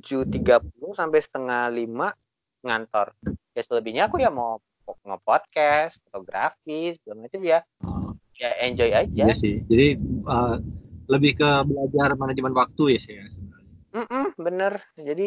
7.30 0.00 0.96
sampai 0.96 1.20
setengah 1.20 1.68
lima 1.68 2.14
ngantor 2.62 3.12
ya 3.52 3.62
selebihnya 3.64 4.08
aku 4.08 4.22
ya 4.22 4.30
mau 4.32 4.62
nge-podcast 5.06 6.00
fotografi 6.08 6.94
segala 6.98 7.26
macam 7.26 7.42
ya 7.42 7.60
Oh, 7.82 8.14
ya 8.38 8.50
enjoy 8.62 8.90
aja 8.90 9.24
iya 9.30 9.34
sih. 9.34 9.62
Jadi 9.66 9.98
uh, 10.26 10.56
lebih 11.10 11.38
ke 11.38 11.50
belajar 11.66 12.14
manajemen 12.14 12.54
waktu 12.54 12.96
ya 12.96 13.00
sih 13.02 13.14
ya 13.18 13.26
sebenarnya. 13.30 13.72
Mm-mm, 13.92 14.24
bener. 14.40 14.72
Jadi 14.96 15.26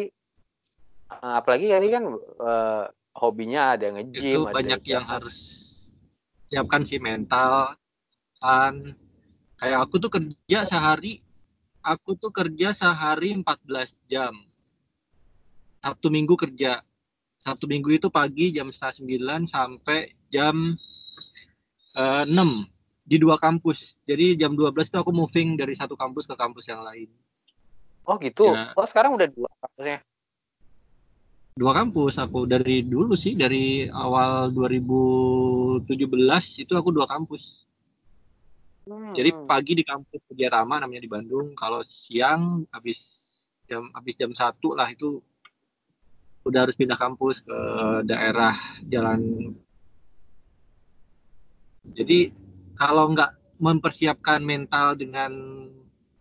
eh, 1.12 1.34
apalagi 1.38 1.66
kali 1.70 1.86
kan 1.92 2.04
eh, 2.18 2.84
hobinya 3.16 3.78
ada 3.78 3.86
nge-gym, 3.94 4.20
Itu 4.20 4.50
ada 4.50 4.54
banyak 4.56 4.80
yang 4.88 5.04
harus 5.06 5.38
siapkan 6.50 6.86
sih 6.86 7.02
mental 7.02 7.74
kan 8.38 8.94
kayak 9.58 9.78
aku 9.82 9.98
tuh 9.98 10.10
kerja 10.12 10.62
sehari 10.68 11.18
aku 11.82 12.14
tuh 12.14 12.30
kerja 12.30 12.70
sehari 12.70 13.34
14 13.34 13.96
jam 14.06 14.34
Sabtu 15.86 16.10
Minggu 16.10 16.34
kerja 16.34 16.82
Sabtu 17.46 17.70
Minggu 17.70 17.94
itu 17.94 18.10
pagi 18.10 18.50
jam 18.50 18.74
setengah 18.74 18.94
sembilan 18.98 19.40
sampai 19.46 20.10
jam 20.34 20.74
eh, 21.94 22.24
6 22.26 22.34
di 23.06 23.16
dua 23.22 23.38
kampus 23.38 23.94
jadi 24.02 24.34
jam 24.34 24.58
12 24.58 24.74
itu 24.90 24.98
aku 24.98 25.14
moving 25.14 25.54
dari 25.54 25.78
satu 25.78 25.94
kampus 25.94 26.26
ke 26.26 26.34
kampus 26.34 26.66
yang 26.66 26.82
lain 26.82 27.06
Oh 28.06 28.22
gitu. 28.22 28.54
Ya. 28.54 28.70
Oh 28.78 28.86
sekarang 28.86 29.18
udah 29.18 29.26
dua 29.26 29.50
kampusnya. 29.58 29.98
dua 31.56 31.72
kampus 31.72 32.20
aku 32.20 32.44
dari 32.44 32.84
dulu 32.84 33.16
sih 33.16 33.32
dari 33.32 33.88
awal 33.88 34.52
2017 34.52 35.88
itu 36.62 36.72
aku 36.76 36.92
dua 36.92 37.08
kampus 37.08 37.66
Hmm. 38.86 39.10
Jadi 39.18 39.34
pagi 39.50 39.74
di 39.74 39.82
kampus 39.82 40.22
Kerja 40.30 40.62
namanya 40.62 41.02
di 41.02 41.10
Bandung. 41.10 41.58
Kalau 41.58 41.82
siang 41.82 42.62
habis 42.70 43.26
jam 43.66 43.90
habis 43.90 44.14
jam 44.14 44.30
satu 44.30 44.78
lah 44.78 44.86
itu 44.94 45.18
udah 46.46 46.62
harus 46.62 46.78
pindah 46.78 46.94
kampus 46.94 47.42
ke 47.42 47.58
daerah 48.06 48.54
jalan. 48.86 49.50
Jadi 51.90 52.30
kalau 52.78 53.10
nggak 53.10 53.58
mempersiapkan 53.58 54.38
mental 54.38 54.94
dengan 54.94 55.32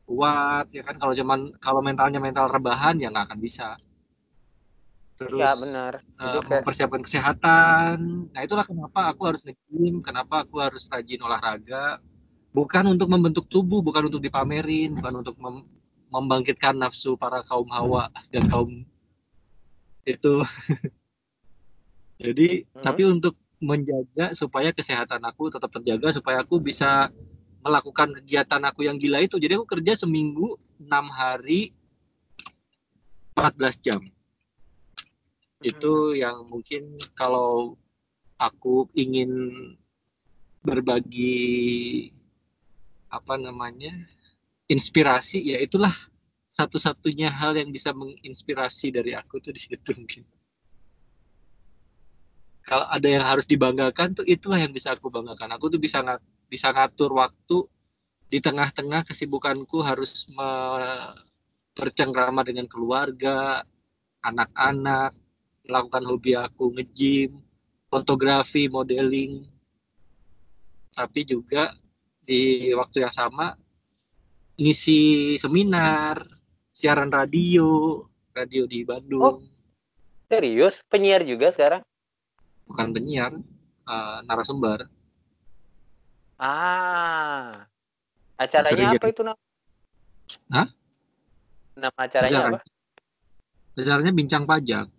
kuat 0.05 0.69
ya 0.69 0.85
kan 0.85 0.97
kalau 0.97 1.13
cuman 1.13 1.53
kalau 1.61 1.81
mentalnya 1.81 2.17
mental 2.17 2.49
rebahan 2.49 2.97
ya 2.97 3.13
nggak 3.13 3.29
akan 3.29 3.39
bisa. 3.41 3.77
Terus 5.15 5.39
ya 5.39 5.53
benar. 5.55 5.93
kayak 6.19 6.43
mempersiapkan 6.49 7.01
kesehatan. 7.05 7.95
Nah 8.33 8.41
itulah 8.41 8.65
kenapa 8.65 9.13
aku 9.13 9.21
harus 9.29 9.41
nge-gym, 9.45 10.01
kenapa 10.01 10.43
aku 10.43 10.59
harus 10.59 10.83
rajin 10.89 11.21
olahraga. 11.21 12.01
Bukan 12.51 12.87
untuk 12.87 13.11
membentuk 13.11 13.45
tubuh, 13.51 13.83
bukan 13.83 14.07
untuk 14.11 14.23
dipamerin, 14.23 14.95
bukan 14.95 15.23
untuk 15.23 15.35
mem- 15.39 15.67
membangkitkan 16.07 16.75
nafsu 16.75 17.19
para 17.19 17.43
kaum 17.43 17.67
hawa 17.67 18.07
dan 18.31 18.47
kaum 18.47 18.87
itu. 20.05 20.35
Jadi, 22.23 22.63
Mhm. 22.71 22.81
tapi 22.81 23.01
untuk 23.03 23.35
menjaga 23.59 24.31
supaya 24.37 24.71
kesehatan 24.71 25.19
aku 25.25 25.51
tetap 25.51 25.67
terjaga, 25.73 26.15
supaya 26.15 26.45
aku 26.45 26.61
bisa 26.61 27.09
melakukan 27.65 28.13
kegiatan 28.21 28.61
aku 28.61 28.85
yang 28.85 29.01
gila 29.01 29.25
itu. 29.25 29.41
Jadi 29.41 29.57
aku 29.57 29.65
kerja 29.65 29.97
seminggu 29.97 30.55
6 30.77 31.09
hari 31.09 31.73
14 33.35 33.75
jam 33.81 33.99
itu 35.65 36.13
yang 36.13 36.45
mungkin 36.45 36.93
kalau 37.17 37.73
aku 38.37 38.85
ingin 38.93 39.31
berbagi 40.61 42.11
apa 43.09 43.33
namanya 43.41 43.93
inspirasi 44.69 45.41
ya 45.41 45.57
itulah 45.57 45.93
satu-satunya 46.55 47.27
hal 47.27 47.59
yang 47.59 47.67
bisa 47.67 47.91
menginspirasi 47.91 48.95
dari 48.95 49.11
aku 49.11 49.43
tuh 49.43 49.51
di 49.51 49.59
situ 49.59 49.91
mungkin. 49.91 50.23
Kalau 52.65 52.87
ada 52.87 53.05
yang 53.05 53.21
harus 53.27 53.43
dibanggakan 53.45 54.15
tuh 54.17 54.25
itulah 54.25 54.57
yang 54.57 54.71
bisa 54.71 54.95
aku 54.95 55.11
banggakan. 55.11 55.51
Aku 55.53 55.67
tuh 55.67 55.77
bisa 55.77 55.99
ngat- 56.01 56.23
bisa 56.47 56.71
ngatur 56.71 57.13
waktu 57.13 57.67
di 58.31 58.39
tengah-tengah 58.41 59.05
kesibukanku 59.05 59.83
harus 59.85 60.25
bercengkrama 61.75 62.41
dengan 62.41 62.65
keluarga 62.65 63.61
anak-anak 64.23 65.13
melakukan 65.67 66.03
hobi 66.09 66.33
aku 66.33 66.73
nge-gym, 66.73 67.37
fotografi, 67.91 68.65
modeling. 68.71 69.45
Tapi 70.95 71.21
juga 71.27 71.75
di 72.25 72.71
waktu 72.73 73.05
yang 73.05 73.13
sama 73.13 73.53
ngisi 74.55 75.35
seminar, 75.37 76.23
siaran 76.75 77.07
radio, 77.09 78.03
radio 78.35 78.67
di 78.67 78.83
Bandung. 78.83 79.39
serius 80.25 80.81
penyiar 80.89 81.21
juga 81.21 81.53
sekarang. 81.53 81.81
Bukan 82.65 82.91
penyiar, 82.91 83.31
eh, 83.85 84.17
narasumber. 84.25 84.89
Ah. 86.35 87.63
Acaranya 88.35 88.99
apa 88.99 89.07
itu 89.07 89.21
nama? 89.23 89.39
Hah? 90.51 90.67
Nama 91.79 91.99
acaranya 92.03 92.39
Acara- 92.43 92.59
apa? 92.59 93.79
Acaranya 93.79 94.11
bincang 94.11 94.43
pajak. 94.43 94.91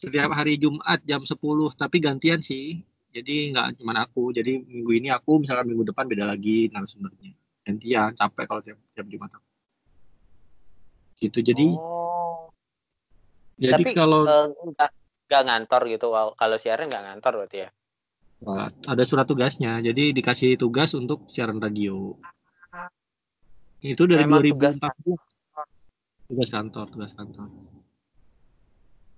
Setiap 0.00 0.32
hari 0.32 0.56
Jumat 0.56 1.04
jam 1.04 1.20
10, 1.26 1.76
tapi 1.76 2.00
gantian 2.00 2.40
sih. 2.40 2.80
Jadi 3.12 3.52
nggak 3.52 3.76
cuma 3.82 4.00
aku. 4.00 4.32
Jadi 4.32 4.64
minggu 4.64 4.92
ini 4.96 5.08
aku, 5.12 5.44
misalkan 5.44 5.68
minggu 5.68 5.84
depan 5.92 6.08
beda 6.08 6.24
lagi 6.24 6.72
narasumbernya. 6.72 7.36
gantian 7.62 8.10
capek 8.18 8.44
kalau 8.50 8.58
jam 8.66 8.74
jam 8.90 9.06
Jumat 9.06 9.30
aku. 9.38 9.46
Gitu 11.22 11.38
jadi 11.38 11.66
oh. 11.78 12.50
jadi 13.62 13.78
Tapi 13.78 13.94
kalau 13.94 14.26
eh, 14.26 14.46
nggak 14.50 14.90
nggak 15.30 15.42
ngantor 15.48 15.82
gitu. 15.88 16.06
Kalau 16.12 16.56
siaran 16.60 16.90
nggak 16.92 17.04
ngantor 17.08 17.32
berarti 17.40 17.58
ya. 17.64 17.70
uh, 18.44 18.68
ada 18.90 19.02
surat 19.06 19.24
tugasnya 19.24 19.78
jadi 19.80 20.10
dikasih 20.12 20.58
tugas 20.58 20.92
untuk 20.98 21.30
siaran 21.30 21.62
radio 21.62 22.18
itu 23.82 24.02
dari 24.06 24.26
Memang 24.26 24.42
tugas 24.46 24.78
2014 24.78 26.30
tugas 26.30 26.48
kantor 26.50 26.86
tugas 26.90 27.12
kantor 27.14 27.48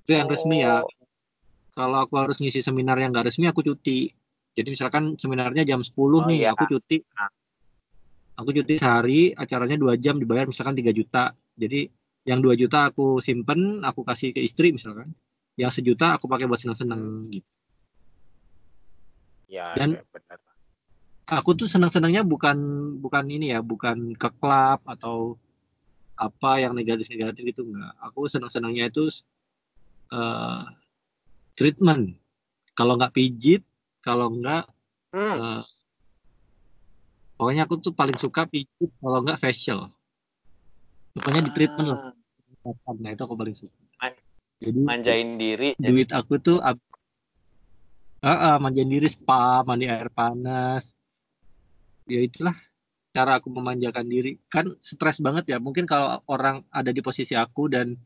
itu 0.04 0.10
yang 0.12 0.28
resmi 0.28 0.60
ya 0.64 0.84
Oh. 0.84 0.88
kalau 1.72 2.04
aku 2.04 2.14
harus 2.20 2.36
ngisi 2.40 2.60
seminar 2.60 2.96
yang 3.00 3.12
nggak 3.12 3.32
resmi 3.32 3.48
aku 3.48 3.64
cuti 3.64 4.12
jadi 4.54 4.68
misalkan 4.70 5.16
seminarnya 5.16 5.64
jam 5.66 5.80
10 5.80 5.92
Oh, 5.96 6.24
nih 6.28 6.44
iya. 6.44 6.52
aku 6.52 6.64
cuti 6.68 7.00
aku 8.36 8.50
cuti 8.56 8.72
sehari 8.76 9.32
acaranya 9.36 9.76
dua 9.80 9.96
jam 9.96 10.16
dibayar 10.20 10.44
misalkan 10.48 10.76
3 10.76 10.92
juta 10.92 11.32
jadi 11.54 11.88
yang 12.24 12.40
2 12.40 12.56
juta 12.56 12.88
aku 12.88 13.20
simpen 13.20 13.84
aku 13.84 14.00
kasih 14.02 14.32
ke 14.32 14.40
istri 14.40 14.72
misalkan. 14.72 15.12
Yang 15.54 15.80
sejuta 15.80 16.18
aku 16.18 16.26
pakai 16.26 16.50
buat 16.50 16.58
senang-senang 16.58 17.30
gitu. 17.30 17.46
Ya, 19.46 19.76
Dan- 19.78 20.00
ya, 20.00 20.02
benar. 20.10 20.38
aku 21.30 21.50
tuh 21.54 21.68
senang-senangnya 21.70 22.26
bukan 22.26 22.56
bukan 23.00 23.24
ini 23.30 23.54
ya 23.54 23.60
bukan 23.64 24.12
ke 24.18 24.28
klub 24.40 24.80
atau 24.84 25.38
apa 26.18 26.62
yang 26.62 26.74
negatif-negatif 26.74 27.54
gitu 27.54 27.62
enggak. 27.70 27.92
Aku 28.02 28.26
senang-senangnya 28.26 28.90
itu 28.90 29.08
eh, 30.10 30.62
treatment. 31.54 32.18
Kalau 32.74 32.98
nggak 32.98 33.14
pijit 33.14 33.62
kalau 34.02 34.32
nggak 34.34 34.66
Hmm. 35.14 35.38
eh, 35.38 35.62
pokoknya 37.38 37.62
aku 37.70 37.78
tuh 37.78 37.94
paling 37.94 38.18
suka 38.18 38.42
pijit 38.50 38.90
kalau 38.98 39.22
nggak 39.22 39.38
facial 39.38 39.94
pokoknya 41.14 41.40
di 41.46 41.52
treatment 41.54 41.88
lah. 41.94 42.00
Ah, 42.64 42.94
nah 42.98 43.10
itu 43.12 43.22
aku 43.22 43.34
paling 43.36 43.54
suka 43.54 43.76
jadi 44.62 44.80
manjain 44.80 45.36
diri. 45.36 45.76
duit 45.76 46.08
aku 46.10 46.40
tuh 46.40 46.58
ab- 46.58 46.80
Ah, 48.24 48.56
ah, 48.56 48.56
manjain 48.56 48.88
diri 48.88 49.04
spa 49.04 49.60
mandi 49.62 49.84
air 49.84 50.08
panas. 50.08 50.96
Ya 52.08 52.24
itulah 52.24 52.56
cara 53.12 53.36
aku 53.36 53.52
memanjakan 53.52 54.08
diri. 54.08 54.40
Kan 54.48 54.72
stres 54.80 55.20
banget 55.20 55.44
ya. 55.52 55.60
Mungkin 55.60 55.84
kalau 55.84 56.24
orang 56.24 56.64
ada 56.72 56.88
di 56.88 57.04
posisi 57.04 57.36
aku 57.36 57.68
dan 57.68 58.00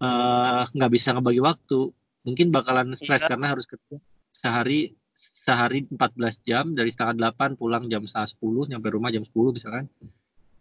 eh, 0.00 0.62
nggak 0.64 0.92
bisa 0.96 1.12
ngebagi 1.12 1.44
waktu 1.44 1.92
mungkin 2.24 2.48
bakalan 2.48 2.96
stres 2.96 3.20
Iya. 3.20 3.36
karena 3.36 3.52
harus 3.52 3.68
kerja 3.68 4.00
sehari 4.32 4.96
sehari 5.44 5.84
14 5.92 6.40
jam 6.40 6.72
dari 6.72 6.88
setengah 6.88 7.16
8 7.16 7.60
pulang 7.60 7.84
jam 7.92 8.04
setengah 8.08 8.32
10 8.32 8.64
nyampe 8.64 8.88
rumah 8.88 9.12
jam 9.12 9.20
10 9.28 9.52
misalkan. 9.52 9.92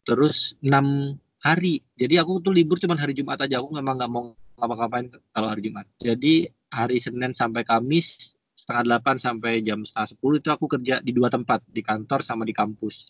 Terus 0.04 0.60
enam 0.60 1.15
hari 1.39 1.82
jadi 1.95 2.21
aku 2.23 2.43
tuh 2.45 2.52
libur 2.58 2.78
cuma 2.84 2.95
hari 2.99 3.13
Jumat 3.15 3.39
aja 3.45 3.56
aku 3.63 3.69
memang 3.80 3.95
nggak 3.99 4.12
mau 4.12 4.23
ngapa-ngapain 4.60 5.08
kalau 5.34 5.47
hari 5.52 5.62
Jumat 5.67 5.86
jadi 5.99 6.34
hari 6.69 6.97
Senin 6.99 7.32
sampai 7.32 7.63
Kamis 7.63 8.36
setengah 8.60 8.84
8 8.86 9.15
sampai 9.17 9.63
jam 9.63 9.80
setengah 9.88 10.10
10 10.13 10.36
itu 10.43 10.49
aku 10.52 10.65
kerja 10.67 10.99
di 10.99 11.12
dua 11.15 11.32
tempat 11.32 11.63
di 11.67 11.82
kantor 11.82 12.19
sama 12.28 12.43
di 12.43 12.52
kampus 12.52 13.10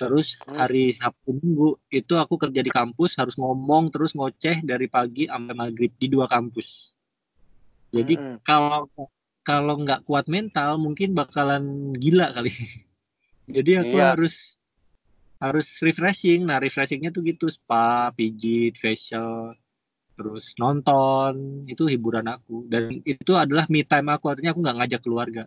terus 0.00 0.36
Hmm. 0.44 0.56
hari 0.58 0.92
Sabtu 0.92 1.30
Minggu 1.38 1.78
itu 1.88 2.14
aku 2.18 2.34
kerja 2.36 2.60
di 2.66 2.72
kampus 2.72 3.16
harus 3.20 3.36
ngomong 3.40 3.88
terus 3.94 4.12
ngoceh 4.18 4.60
dari 4.64 4.86
pagi 4.90 5.24
sampai 5.30 5.54
maghrib 5.56 5.92
di 5.96 6.06
dua 6.12 6.26
kampus 6.28 6.92
jadi 7.92 8.14
Mm-mm. 8.18 8.36
kalau 8.44 8.88
kalau 9.42 9.74
nggak 9.82 10.04
kuat 10.06 10.26
mental 10.30 10.78
mungkin 10.80 11.12
bakalan 11.18 11.94
gila 11.98 12.32
kali 12.36 12.52
jadi 13.54 13.84
aku 13.86 13.96
Iya. 13.96 14.06
harus 14.14 14.34
harus 15.42 15.66
refreshing. 15.82 16.46
Nah 16.46 16.62
refreshingnya 16.62 17.10
tuh 17.10 17.26
gitu 17.26 17.50
spa 17.50 18.14
pijit 18.14 18.78
facial 18.78 19.50
terus 20.14 20.54
nonton. 20.62 21.66
Itu 21.66 21.90
hiburan 21.90 22.30
aku. 22.30 22.70
Dan 22.70 23.02
itu 23.02 23.34
adalah 23.34 23.66
me 23.66 23.82
time 23.82 24.14
aku. 24.14 24.30
Artinya 24.30 24.54
aku 24.54 24.60
nggak 24.62 24.76
ngajak 24.78 25.00
keluarga. 25.02 25.44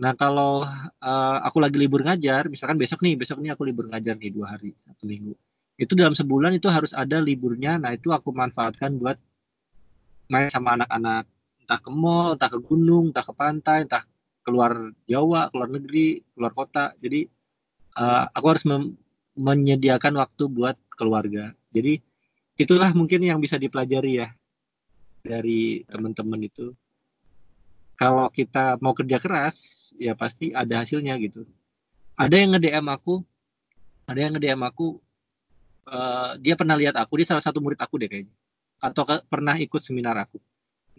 Nah 0.00 0.12
kalau 0.12 0.68
eh, 1.00 1.38
aku 1.40 1.58
lagi 1.64 1.76
libur 1.80 2.04
ngajar 2.04 2.52
misalkan 2.52 2.76
besok 2.76 3.00
nih 3.00 3.16
besok 3.16 3.40
nih 3.40 3.56
aku 3.56 3.64
libur 3.64 3.88
ngajar 3.88 4.16
nih 4.20 4.28
dua 4.28 4.56
hari 4.56 4.76
satu 4.84 5.08
minggu. 5.08 5.32
Itu 5.80 5.96
dalam 5.96 6.12
sebulan 6.12 6.52
itu 6.60 6.68
harus 6.68 6.92
ada 6.92 7.16
liburnya. 7.24 7.80
Nah 7.80 7.96
itu 7.96 8.12
aku 8.12 8.36
manfaatkan 8.36 9.00
buat 9.00 9.16
main 10.28 10.52
sama 10.52 10.76
anak-anak. 10.76 11.24
Entah 11.64 11.80
ke 11.80 11.90
mall 11.92 12.36
entah 12.36 12.50
ke 12.52 12.60
gunung 12.60 13.08
entah 13.12 13.24
ke 13.24 13.32
pantai 13.32 13.88
entah 13.88 14.04
keluar 14.44 14.92
Jawa 15.08 15.48
keluar 15.48 15.68
negeri 15.72 16.20
keluar 16.36 16.52
kota. 16.52 16.92
Jadi 17.00 17.24
eh, 17.96 18.24
aku 18.36 18.46
harus 18.52 18.64
menyediakan 19.40 20.20
waktu 20.20 20.44
buat 20.52 20.76
keluarga. 20.92 21.56
Jadi 21.72 21.96
itulah 22.60 22.92
mungkin 22.92 23.24
yang 23.24 23.40
bisa 23.40 23.56
dipelajari 23.56 24.20
ya 24.20 24.28
dari 25.24 25.80
teman-teman 25.88 26.44
itu. 26.44 26.76
Kalau 27.96 28.28
kita 28.32 28.80
mau 28.84 28.92
kerja 28.92 29.16
keras 29.20 29.88
ya 29.96 30.12
pasti 30.12 30.52
ada 30.52 30.84
hasilnya 30.84 31.16
gitu. 31.20 31.48
Ada 32.20 32.36
yang 32.36 32.56
nge-DM 32.56 32.86
aku 32.92 33.24
ada 34.04 34.20
yang 34.20 34.32
nge-DM 34.36 34.60
aku 34.60 35.00
eh, 35.88 36.30
dia 36.44 36.54
pernah 36.56 36.76
lihat 36.76 36.96
aku 37.00 37.20
dia 37.20 37.28
salah 37.32 37.44
satu 37.44 37.64
murid 37.64 37.80
aku 37.80 37.96
deh 37.96 38.08
kayaknya 38.08 38.32
atau 38.80 39.04
ke- 39.04 39.24
pernah 39.28 39.56
ikut 39.56 39.80
seminar 39.84 40.16
aku. 40.16 40.40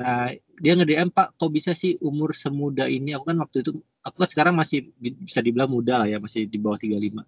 Nah 0.02 0.34
dia 0.58 0.74
nge-DM 0.78 1.10
pak 1.14 1.38
kok 1.38 1.50
bisa 1.54 1.74
sih 1.78 1.98
umur 2.02 2.34
semuda 2.34 2.86
ini? 2.90 3.14
Aku 3.18 3.26
kan 3.26 3.38
waktu 3.38 3.66
itu 3.66 3.82
aku 4.02 4.18
kan 4.26 4.30
sekarang 4.30 4.54
masih 4.58 4.90
bi- 4.98 5.18
bisa 5.18 5.42
dibilang 5.42 5.70
muda 5.70 6.02
lah 6.02 6.08
ya 6.10 6.18
masih 6.18 6.46
di 6.50 6.58
bawah 6.58 6.78
35 6.78 7.26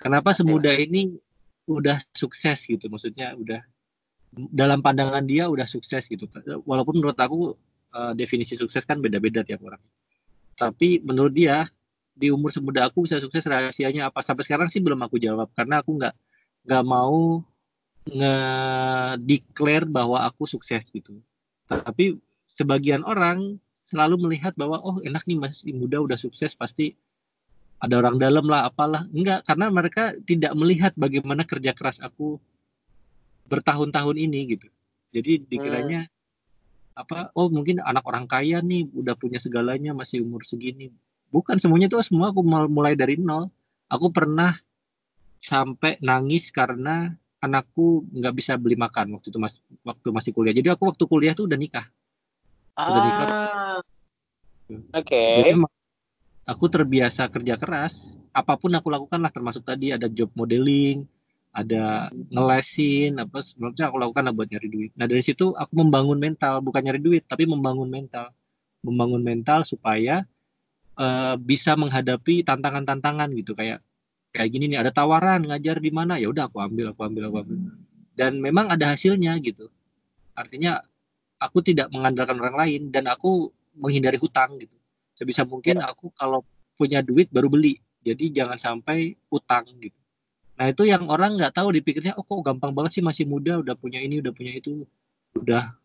kenapa 0.00 0.32
semuda 0.32 0.72
ini 0.74 1.14
udah 1.68 2.00
sukses 2.16 2.64
gitu? 2.66 2.88
Maksudnya 2.88 3.36
udah 3.36 3.60
dalam 4.32 4.80
pandangan 4.80 5.26
dia 5.26 5.50
udah 5.50 5.66
sukses 5.66 6.06
gitu 6.06 6.30
walaupun 6.62 7.02
menurut 7.02 7.18
aku 7.18 7.52
eh, 7.92 8.12
definisi 8.16 8.56
sukses 8.56 8.82
kan 8.88 8.98
beda-beda 8.98 9.44
tiap 9.44 9.60
orang. 9.62 9.82
Tapi 10.56 11.04
menurut 11.04 11.36
dia 11.36 11.68
di 12.16 12.28
umur 12.28 12.52
semuda 12.52 12.88
aku 12.88 13.06
bisa 13.06 13.20
sukses 13.20 13.44
rahasianya 13.44 14.10
apa? 14.10 14.24
Sampai 14.24 14.44
sekarang 14.48 14.68
sih 14.72 14.80
belum 14.82 15.00
aku 15.04 15.20
jawab 15.20 15.52
karena 15.54 15.84
aku 15.84 16.00
nggak 16.00 16.14
nggak 16.68 16.84
mau 16.84 17.40
nge-declare 18.08 19.86
bahwa 19.88 20.24
aku 20.24 20.48
sukses 20.48 20.88
gitu. 20.88 21.20
Tapi 21.68 22.18
sebagian 22.56 23.04
orang 23.06 23.60
selalu 23.90 24.28
melihat 24.28 24.54
bahwa 24.54 24.78
oh 24.84 25.02
enak 25.02 25.26
nih 25.26 25.38
masih 25.38 25.74
muda 25.74 25.98
udah 25.98 26.18
sukses 26.18 26.54
pasti 26.54 26.94
ada 27.80 27.94
orang 27.96 28.20
dalam 28.20 28.44
lah 28.44 28.68
apalah. 28.68 29.08
Enggak 29.10 29.48
karena 29.48 29.72
mereka 29.72 30.12
tidak 30.28 30.52
melihat 30.52 30.92
bagaimana 30.94 31.48
kerja 31.48 31.72
keras 31.72 31.98
aku 32.04 32.36
bertahun-tahun 33.48 34.16
ini 34.20 34.54
gitu. 34.54 34.68
Jadi 35.10 35.42
dikiranya 35.48 36.06
apa 36.94 37.32
oh 37.32 37.48
mungkin 37.48 37.80
anak 37.80 38.04
orang 38.04 38.28
kaya 38.28 38.60
nih 38.60 38.84
udah 38.92 39.16
punya 39.16 39.40
segalanya 39.40 39.96
masih 39.96 40.22
umur 40.22 40.44
segini. 40.44 40.92
Bukan 41.32 41.56
semuanya 41.56 41.88
tuh 41.88 42.04
semua 42.04 42.30
aku 42.30 42.44
mul- 42.44 42.70
mulai 42.70 42.94
dari 42.94 43.16
nol. 43.16 43.48
Aku 43.90 44.12
pernah 44.14 44.54
sampai 45.40 45.96
nangis 46.04 46.52
karena 46.52 47.16
anakku 47.40 48.04
nggak 48.12 48.34
bisa 48.36 48.60
beli 48.60 48.76
makan 48.76 49.16
waktu 49.16 49.32
itu 49.32 49.40
mas 49.40 49.56
waktu 49.82 50.08
masih 50.12 50.30
kuliah. 50.36 50.54
Jadi 50.54 50.68
aku 50.68 50.92
waktu 50.92 51.04
kuliah 51.08 51.32
tuh 51.32 51.48
udah 51.48 51.58
nikah. 51.58 51.88
Udah 52.76 53.02
nikah. 53.02 53.26
Ah. 53.26 53.78
Oke. 54.94 55.24
Jadi 55.42 55.50
emang 55.56 55.72
aku 56.46 56.64
terbiasa 56.70 57.28
kerja 57.28 57.56
keras. 57.60 58.16
Apa 58.30 58.54
pun 58.54 58.70
aku 58.72 58.88
lakukan 58.88 59.18
lah 59.20 59.32
termasuk 59.34 59.66
tadi 59.66 59.90
ada 59.90 60.06
job 60.06 60.30
modeling, 60.38 61.02
ada 61.50 62.08
ngelesin, 62.30 63.18
apa 63.18 63.42
sebenarnya 63.42 63.90
aku 63.90 63.98
lakukan 63.98 64.22
lah 64.30 64.32
buat 64.34 64.48
nyari 64.48 64.68
duit. 64.70 64.90
Nah 64.94 65.10
dari 65.10 65.22
situ 65.24 65.50
aku 65.58 65.72
membangun 65.74 66.18
mental, 66.22 66.62
bukan 66.62 66.80
nyari 66.86 67.02
duit, 67.02 67.26
tapi 67.26 67.42
membangun 67.50 67.90
mental, 67.90 68.30
membangun 68.86 69.22
mental 69.26 69.66
supaya 69.66 70.22
eh, 70.94 71.34
bisa 71.42 71.74
menghadapi 71.74 72.46
tantangan-tantangan 72.46 73.34
gitu 73.34 73.58
kayak 73.58 73.82
kayak 74.30 74.48
gini 74.54 74.70
nih 74.70 74.78
ada 74.78 74.94
tawaran 74.94 75.42
ngajar 75.42 75.82
di 75.82 75.90
mana 75.90 76.14
ya 76.22 76.30
udah 76.30 76.46
aku 76.46 76.62
ambil, 76.62 76.94
aku 76.94 77.02
ambil, 77.02 77.22
aku 77.30 77.36
ambil. 77.42 77.58
Dan 78.14 78.38
memang 78.38 78.70
ada 78.70 78.94
hasilnya 78.94 79.34
gitu. 79.42 79.66
Artinya 80.38 80.78
aku 81.42 81.64
tidak 81.66 81.90
mengandalkan 81.90 82.38
orang 82.38 82.56
lain 82.56 82.82
dan 82.94 83.10
aku 83.10 83.50
menghindari 83.74 84.20
hutang 84.20 84.54
gitu. 84.62 84.79
Sebisa 85.20 85.44
mungkin 85.44 85.84
aku 85.84 86.08
kalau 86.16 86.40
punya 86.80 87.04
duit 87.04 87.28
baru 87.28 87.52
beli. 87.52 87.76
Jadi 88.00 88.32
jangan 88.32 88.56
sampai 88.56 89.12
utang 89.28 89.68
gitu. 89.76 89.92
Nah 90.56 90.72
itu 90.72 90.88
yang 90.88 91.04
orang 91.12 91.36
nggak 91.36 91.52
tahu 91.52 91.76
dipikirnya, 91.76 92.16
oh 92.16 92.24
kok 92.24 92.40
gampang 92.40 92.72
banget 92.72 93.00
sih 93.00 93.04
masih 93.04 93.28
muda, 93.28 93.60
udah 93.60 93.76
punya 93.76 94.00
ini, 94.00 94.24
udah 94.24 94.32
punya 94.32 94.56
itu, 94.56 94.88
udah 95.36 95.76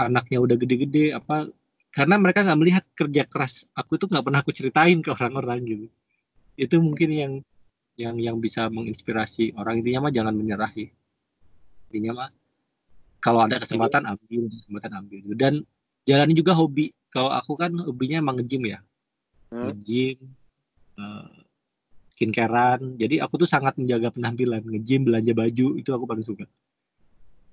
anaknya 0.00 0.40
udah 0.40 0.56
gede-gede 0.56 1.12
apa? 1.12 1.52
Karena 1.92 2.16
mereka 2.16 2.44
nggak 2.44 2.58
melihat 2.60 2.84
kerja 2.96 3.28
keras 3.28 3.68
aku 3.76 4.00
itu 4.00 4.08
nggak 4.08 4.24
pernah 4.24 4.40
aku 4.40 4.52
ceritain 4.56 5.04
ke 5.04 5.12
orang-orang 5.12 5.60
gitu. 5.68 5.86
Itu 6.56 6.80
mungkin 6.80 7.08
yang 7.12 7.32
yang 7.98 8.16
yang 8.16 8.36
bisa 8.40 8.72
menginspirasi 8.72 9.58
orang 9.58 9.84
intinya 9.84 10.08
mah 10.08 10.12
jangan 10.16 10.32
menyerah 10.32 10.70
sih. 10.72 10.88
Intinya 11.92 12.24
mah 12.24 12.28
kalau 13.18 13.44
ada 13.44 13.58
kesempatan 13.58 14.06
ambil, 14.06 14.46
kesempatan 14.46 14.92
ambil. 14.94 15.18
Dan 15.34 15.54
jalani 16.06 16.32
juga 16.32 16.54
hobi. 16.54 16.94
Kalau 17.08 17.32
aku 17.32 17.56
kan 17.56 17.72
hobinya 17.84 18.20
emang 18.20 18.36
nge-gym 18.40 18.68
ya 18.68 18.80
Hmm. 19.48 19.72
nge-gym 19.72 20.18
eh, 21.00 21.28
skincarean. 22.12 22.98
Jadi 23.00 23.22
aku 23.22 23.46
tuh 23.46 23.48
sangat 23.48 23.78
menjaga 23.80 24.12
penampilan, 24.12 24.60
nge-gym, 24.60 25.08
belanja 25.08 25.32
baju 25.32 25.66
itu 25.78 25.90
aku 25.94 26.04
paling 26.04 26.26
suka. 26.26 26.44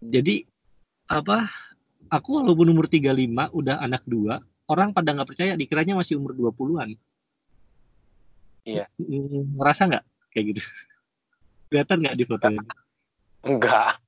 Jadi 0.01 0.43
apa? 1.07 1.47
Aku 2.09 2.41
walaupun 2.41 2.69
umur 2.69 2.85
35 2.85 3.49
udah 3.49 3.81
anak 3.81 4.05
dua, 4.05 4.37
orang 4.69 4.93
pada 4.93 5.13
nggak 5.13 5.29
percaya 5.33 5.57
dikiranya 5.57 5.97
masih 5.97 6.21
umur 6.21 6.37
20-an. 6.37 6.93
Iya. 8.65 8.85
Mm, 9.01 9.57
Ngerasa 9.57 9.81
nggak 9.89 10.03
kayak 10.33 10.45
gitu? 10.53 10.61
Kelihatan 11.69 11.97
nggak 12.01 12.17
di 12.17 12.25
foto 12.25 12.47
ini? 12.49 12.67
Enggak. 13.49 14.01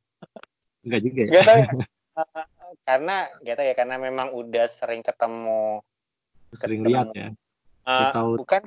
Enggak 0.85 1.01
juga 1.01 1.21
ya. 1.25 1.31
Enggak 1.41 1.87
karena 2.83 3.27
tahu 3.41 3.61
ya 3.63 3.73
karena 3.73 3.95
memang 3.97 4.33
udah 4.33 4.65
sering 4.67 5.01
ketemu 5.01 5.79
Sering 6.55 6.81
ketemu. 6.83 6.91
lihat 6.91 7.07
ya. 7.15 7.29
eh, 7.87 8.11
tahu. 8.11 8.31
bukan 8.39 8.61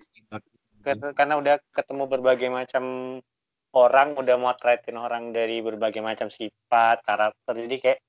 ke- 0.81 1.13
karena 1.13 1.35
udah 1.37 1.55
ketemu 1.73 2.05
berbagai 2.09 2.49
macam 2.49 2.85
orang 3.77 4.17
udah 4.17 4.37
motretin 4.41 4.97
orang 4.97 5.31
dari 5.31 5.61
berbagai 5.63 6.01
macam 6.01 6.33
sifat 6.33 7.05
karakter 7.05 7.55
jadi 7.69 7.77
kayak 7.79 8.01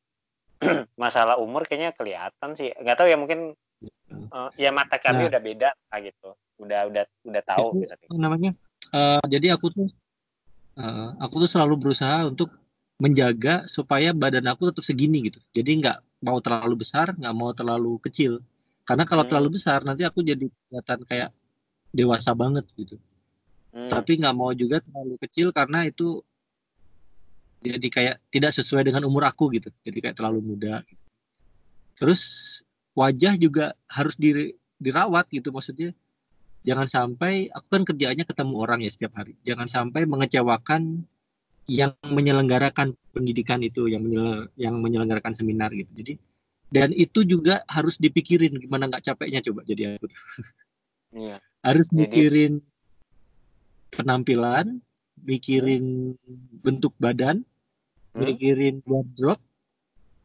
masalah 1.04 1.38
umur 1.38 1.66
kayaknya 1.68 1.92
kelihatan 1.92 2.50
sih 2.56 2.72
nggak 2.72 2.96
tahu 2.98 3.08
ya 3.12 3.18
mungkin 3.20 3.52
eh, 4.12 4.50
ya 4.58 4.70
mata 4.72 4.98
kami 5.02 5.26
Nah. 5.26 5.30
udah 5.30 5.42
beda 5.42 5.70
lah 5.74 6.00
gitu 6.00 6.30
udah 6.62 6.80
udah 6.88 7.04
udah 7.28 7.42
tahu 7.44 7.68
Itu 7.76 7.90
gitu. 7.90 7.94
apa 8.08 8.16
namanya 8.16 8.52
eh, 8.94 9.24
jadi 9.28 9.58
aku 9.60 9.68
tuh 9.74 9.88
eh, 10.80 11.10
aku 11.20 11.36
tuh 11.46 11.50
selalu 11.52 11.76
berusaha 11.78 12.24
untuk 12.30 12.54
menjaga 13.02 13.66
supaya 13.66 14.14
badan 14.14 14.46
aku 14.46 14.70
tetap 14.70 14.86
segini 14.86 15.26
gitu. 15.26 15.42
Jadi 15.58 15.82
nggak 15.82 16.22
mau 16.22 16.38
terlalu 16.38 16.86
besar 16.86 17.18
nggak 17.18 17.34
mau 17.34 17.50
terlalu 17.50 17.98
kecil. 18.06 18.46
Karena 18.86 19.10
kalau 19.10 19.26
Hmm. 19.26 19.30
terlalu 19.34 19.58
besar 19.58 19.82
nanti 19.82 20.06
aku 20.06 20.22
jadi 20.22 20.46
kelihatan 20.46 21.00
kayak 21.10 21.30
dewasa 21.90 22.38
banget 22.38 22.70
gitu. 22.78 23.02
Hmm, 23.74 23.90
tapi 23.90 24.22
nggak 24.22 24.36
mau 24.38 24.54
juga 24.54 24.86
terlalu 24.86 25.18
kecil 25.18 25.50
karena 25.50 25.90
itu 25.90 26.22
jadi 27.62 27.88
kayak 27.90 28.16
tidak 28.30 28.52
sesuai 28.54 28.86
dengan 28.86 29.02
umur 29.10 29.26
aku 29.26 29.50
gitu. 29.58 29.74
Jadi 29.82 29.98
kayak 29.98 30.16
terlalu 30.22 30.54
muda 30.54 30.86
gitu. 30.86 31.02
terus 32.02 32.22
wajah 32.98 33.38
juga 33.38 33.78
harus 33.86 34.18
diri- 34.18 34.58
dirawat 34.82 35.30
gitu 35.30 35.54
maksudnya. 35.54 35.94
Jangan 36.66 36.90
sampai 36.90 37.50
aku 37.54 37.68
kan 37.70 37.84
kerjaannya 37.86 38.26
ketemu 38.26 38.54
orang 38.58 38.82
ya 38.82 38.90
setiap 38.90 39.14
hari. 39.18 39.38
Jangan 39.46 39.70
sampai 39.70 40.10
mengecewakan 40.10 41.06
yang 41.72 41.96
menyelenggarakan 42.04 42.92
pendidikan 43.16 43.64
itu 43.64 43.88
yang 43.88 44.04
menyel- 44.04 44.52
yang 44.60 44.76
menyelenggarakan 44.84 45.32
seminar 45.32 45.72
gitu 45.72 45.88
jadi 45.96 46.14
dan 46.72 46.90
itu 46.92 47.24
juga 47.24 47.64
harus 47.72 47.96
dipikirin 47.96 48.60
gimana 48.60 48.92
nggak 48.92 49.08
capeknya 49.08 49.40
coba 49.40 49.64
jadi 49.64 49.96
aku 49.96 50.08
iya. 51.16 51.40
harus 51.64 51.88
Jadi- 51.88 51.96
mikirin 52.04 52.54
penampilan, 53.92 54.80
mikirin 55.22 56.16
bentuk 56.64 56.96
badan, 56.96 57.44
Hmm? 58.16 58.24
mikirin 58.24 58.80
wardrobe, 58.88 59.44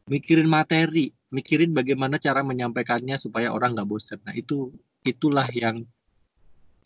mikirin 0.07 0.47
materi, 0.47 1.11
mikirin 1.29 1.75
bagaimana 1.75 2.15
cara 2.15 2.43
menyampaikannya 2.43 3.19
supaya 3.19 3.51
orang 3.51 3.75
nggak 3.75 3.87
bosan. 3.91 4.19
Nah 4.23 4.31
itu 4.31 4.71
itulah 5.03 5.47
yang 5.51 5.83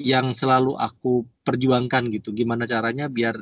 yang 0.02 0.34
selalu 0.34 0.74
aku 0.74 1.30
perjuangkan 1.45 2.10
gitu. 2.10 2.34
Gimana 2.34 2.65
caranya 2.65 3.06
biar 3.06 3.38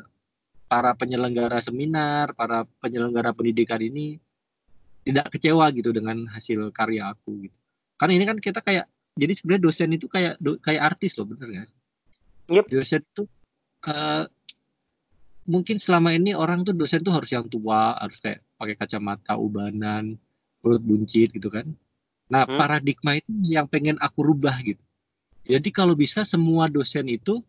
para 0.70 0.94
penyelenggara 0.94 1.60
seminar, 1.66 2.38
para 2.38 2.70
penyelenggara 2.78 3.34
pendidikan 3.34 3.82
ini 3.82 4.22
tidak 5.02 5.34
kecewa 5.34 5.66
gitu 5.74 5.90
dengan 5.90 6.30
hasil 6.30 6.70
karya 6.70 7.10
aku 7.10 7.50
gitu. 7.50 7.58
Karena 7.98 8.14
ini 8.16 8.26
kan 8.30 8.38
kita 8.38 8.62
kayak 8.62 8.86
jadi 9.18 9.34
sebenarnya 9.34 9.64
dosen 9.66 9.90
itu 9.98 10.06
kayak 10.06 10.38
do- 10.38 10.62
kayak 10.62 10.94
artis 10.94 11.18
loh, 11.18 11.26
bener 11.26 11.48
nggak? 11.50 11.70
Yep. 12.54 12.66
Dosen 12.70 13.02
tuh 13.18 13.28
eh, 13.90 14.24
mungkin 15.50 15.82
selama 15.82 16.14
ini 16.14 16.38
orang 16.38 16.62
tuh 16.62 16.78
dosen 16.78 17.02
tuh 17.02 17.18
harus 17.18 17.34
yang 17.34 17.50
tua, 17.50 17.98
harus 17.98 18.22
kayak 18.22 18.46
pakai 18.62 18.76
kacamata 18.78 19.34
ubanan, 19.34 20.14
perut 20.62 20.84
buncit 20.86 21.34
gitu 21.34 21.50
kan. 21.50 21.66
Nah, 22.30 22.46
Hmm. 22.46 22.62
paradigma 22.62 23.18
itu 23.18 23.34
yang 23.50 23.66
pengen 23.66 23.98
aku 23.98 24.22
rubah 24.22 24.54
gitu. 24.62 24.82
Jadi 25.50 25.74
kalau 25.74 25.98
bisa 25.98 26.22
semua 26.22 26.70
dosen 26.70 27.10
itu 27.10 27.42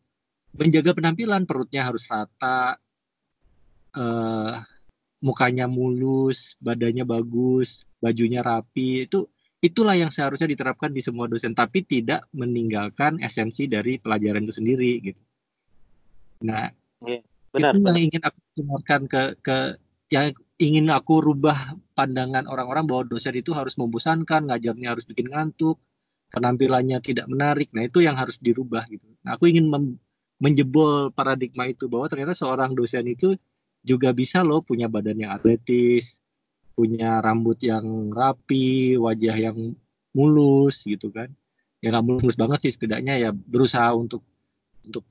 menjaga 0.56 0.96
penampilan, 0.96 1.44
perutnya 1.44 1.84
harus 1.84 2.08
rata, 2.08 2.80
eh, 3.94 4.54
mukanya 5.20 5.66
mulus, 5.68 6.56
badannya 6.60 7.04
bagus, 7.04 7.84
bajunya 8.00 8.40
rapi. 8.40 9.06
Itu 9.06 9.28
itulah 9.60 9.94
yang 9.94 10.08
seharusnya 10.08 10.48
diterapkan 10.48 10.90
di 10.90 11.04
semua 11.04 11.28
dosen, 11.28 11.52
tapi 11.52 11.84
tidak 11.84 12.24
meninggalkan 12.32 13.20
esensi 13.20 13.68
dari 13.68 14.00
pelajaran 14.00 14.48
itu 14.48 14.54
sendiri 14.56 14.92
gitu. 15.04 15.20
Nah, 16.40 16.72
benar 17.52 17.76
itu 17.76 17.84
benar. 17.84 17.92
yang 17.92 18.04
ingin 18.08 18.22
aku 18.24 18.38
keluarkan 18.56 19.00
ke 19.04 19.22
ke 19.44 19.56
yang 20.10 20.32
ingin 20.56 20.86
aku 20.88 21.20
rubah 21.20 21.76
pandangan 21.94 22.48
orang-orang 22.48 22.84
bahwa 22.88 23.02
dosen 23.06 23.36
itu 23.36 23.52
harus 23.52 23.76
membosankan, 23.76 24.48
ngajarnya 24.48 24.96
harus 24.96 25.04
bikin 25.04 25.28
ngantuk, 25.28 25.76
penampilannya 26.32 26.98
tidak 27.04 27.28
menarik. 27.28 27.68
Nah, 27.76 27.86
itu 27.86 28.00
yang 28.04 28.16
harus 28.16 28.40
dirubah 28.40 28.88
gitu. 28.88 29.04
Nah, 29.24 29.36
aku 29.36 29.52
ingin 29.52 29.68
menjebol 30.40 31.12
paradigma 31.12 31.68
itu 31.68 31.86
bahwa 31.86 32.08
ternyata 32.08 32.32
seorang 32.32 32.72
dosen 32.72 33.04
itu 33.08 33.36
juga 33.80 34.12
bisa 34.12 34.44
loh 34.44 34.60
punya 34.60 34.86
badan 34.86 35.16
yang 35.16 35.32
atletis, 35.32 36.20
punya 36.76 37.20
rambut 37.20 37.60
yang 37.60 38.12
rapi, 38.12 38.96
wajah 38.96 39.36
yang 39.36 39.76
mulus 40.16 40.84
gitu 40.84 41.12
kan. 41.12 41.28
Ya 41.80 41.92
nggak 41.92 42.06
mulus 42.06 42.36
banget 42.36 42.68
sih 42.68 42.72
setidaknya 42.76 43.16
ya 43.16 43.30
berusaha 43.32 43.92
untuk 43.96 44.20
untuk 44.84 45.04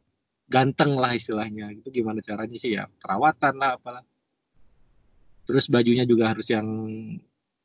ganteng 0.49 0.97
lah 0.97 1.13
istilahnya. 1.13 1.73
Itu 1.73 1.89
gimana 1.89 2.21
caranya 2.21 2.57
sih? 2.57 2.77
Ya 2.77 2.89
perawatan 3.01 3.53
lah 3.57 3.77
apalah. 3.77 4.05
Terus 5.49 5.65
bajunya 5.65 6.05
juga 6.05 6.29
harus 6.29 6.45
yang 6.49 6.65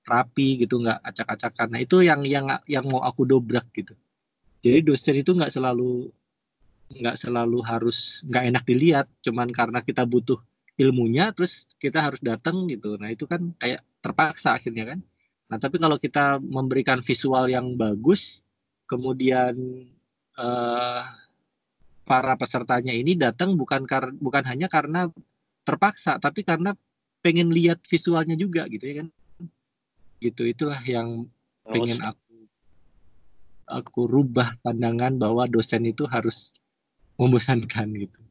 rapi 0.05 0.61
gitu 0.65 0.81
nggak 0.81 1.01
acak-acakan. 1.01 1.69
Nah 1.73 1.81
itu 1.81 2.05
yang 2.05 2.25
yang 2.25 2.49
yang 2.69 2.85
mau 2.89 3.05
aku 3.05 3.25
dobrak 3.25 3.69
gitu. 3.77 3.93
Jadi 4.65 4.81
dosen 4.85 5.21
itu 5.21 5.37
nggak 5.37 5.53
selalu 5.53 6.09
nggak 6.93 7.17
selalu 7.17 7.61
harus 7.65 8.25
nggak 8.25 8.45
enak 8.53 8.65
dilihat. 8.65 9.07
Cuman 9.21 9.53
karena 9.53 9.85
kita 9.85 10.05
butuh 10.09 10.41
ilmunya 10.75 11.31
terus 11.31 11.71
kita 11.79 12.03
harus 12.03 12.19
datang 12.19 12.67
gitu. 12.67 12.99
Nah 12.99 13.11
itu 13.15 13.25
kan 13.31 13.55
kayak 13.63 13.83
terpaksa 14.03 14.59
akhirnya 14.59 14.95
kan? 14.95 14.99
Nah 15.51 15.59
tapi 15.63 15.79
kalau 15.79 15.97
kita 16.01 16.43
memberikan 16.43 16.99
visual 17.05 17.47
yang 17.47 17.79
bagus 17.79 18.43
kemudian 18.91 19.55
eh, 20.35 21.03
para 22.05 22.35
pesertanya 22.37 22.93
ini 22.93 23.17
datang 23.17 23.55
bukan 23.55 23.87
kar 23.87 24.13
bukan 24.19 24.45
hanya 24.45 24.67
karena 24.69 25.09
terpaksa 25.65 26.19
tapi 26.21 26.45
karena 26.45 26.77
pengen 27.25 27.49
lihat 27.55 27.81
visualnya 27.87 28.35
juga 28.35 28.67
gitu 28.67 28.85
ya 28.85 28.95
kan? 29.05 29.09
Gitu 30.19 30.43
itulah 30.51 30.83
yang 30.85 31.31
pengen 31.65 32.03
aku 32.03 32.25
aku 33.65 34.01
rubah 34.11 34.59
pandangan 34.61 35.17
bahwa 35.17 35.49
dosen 35.49 35.89
itu 35.89 36.05
harus 36.05 36.53
membosankan 37.17 37.89
gitu 37.95 38.24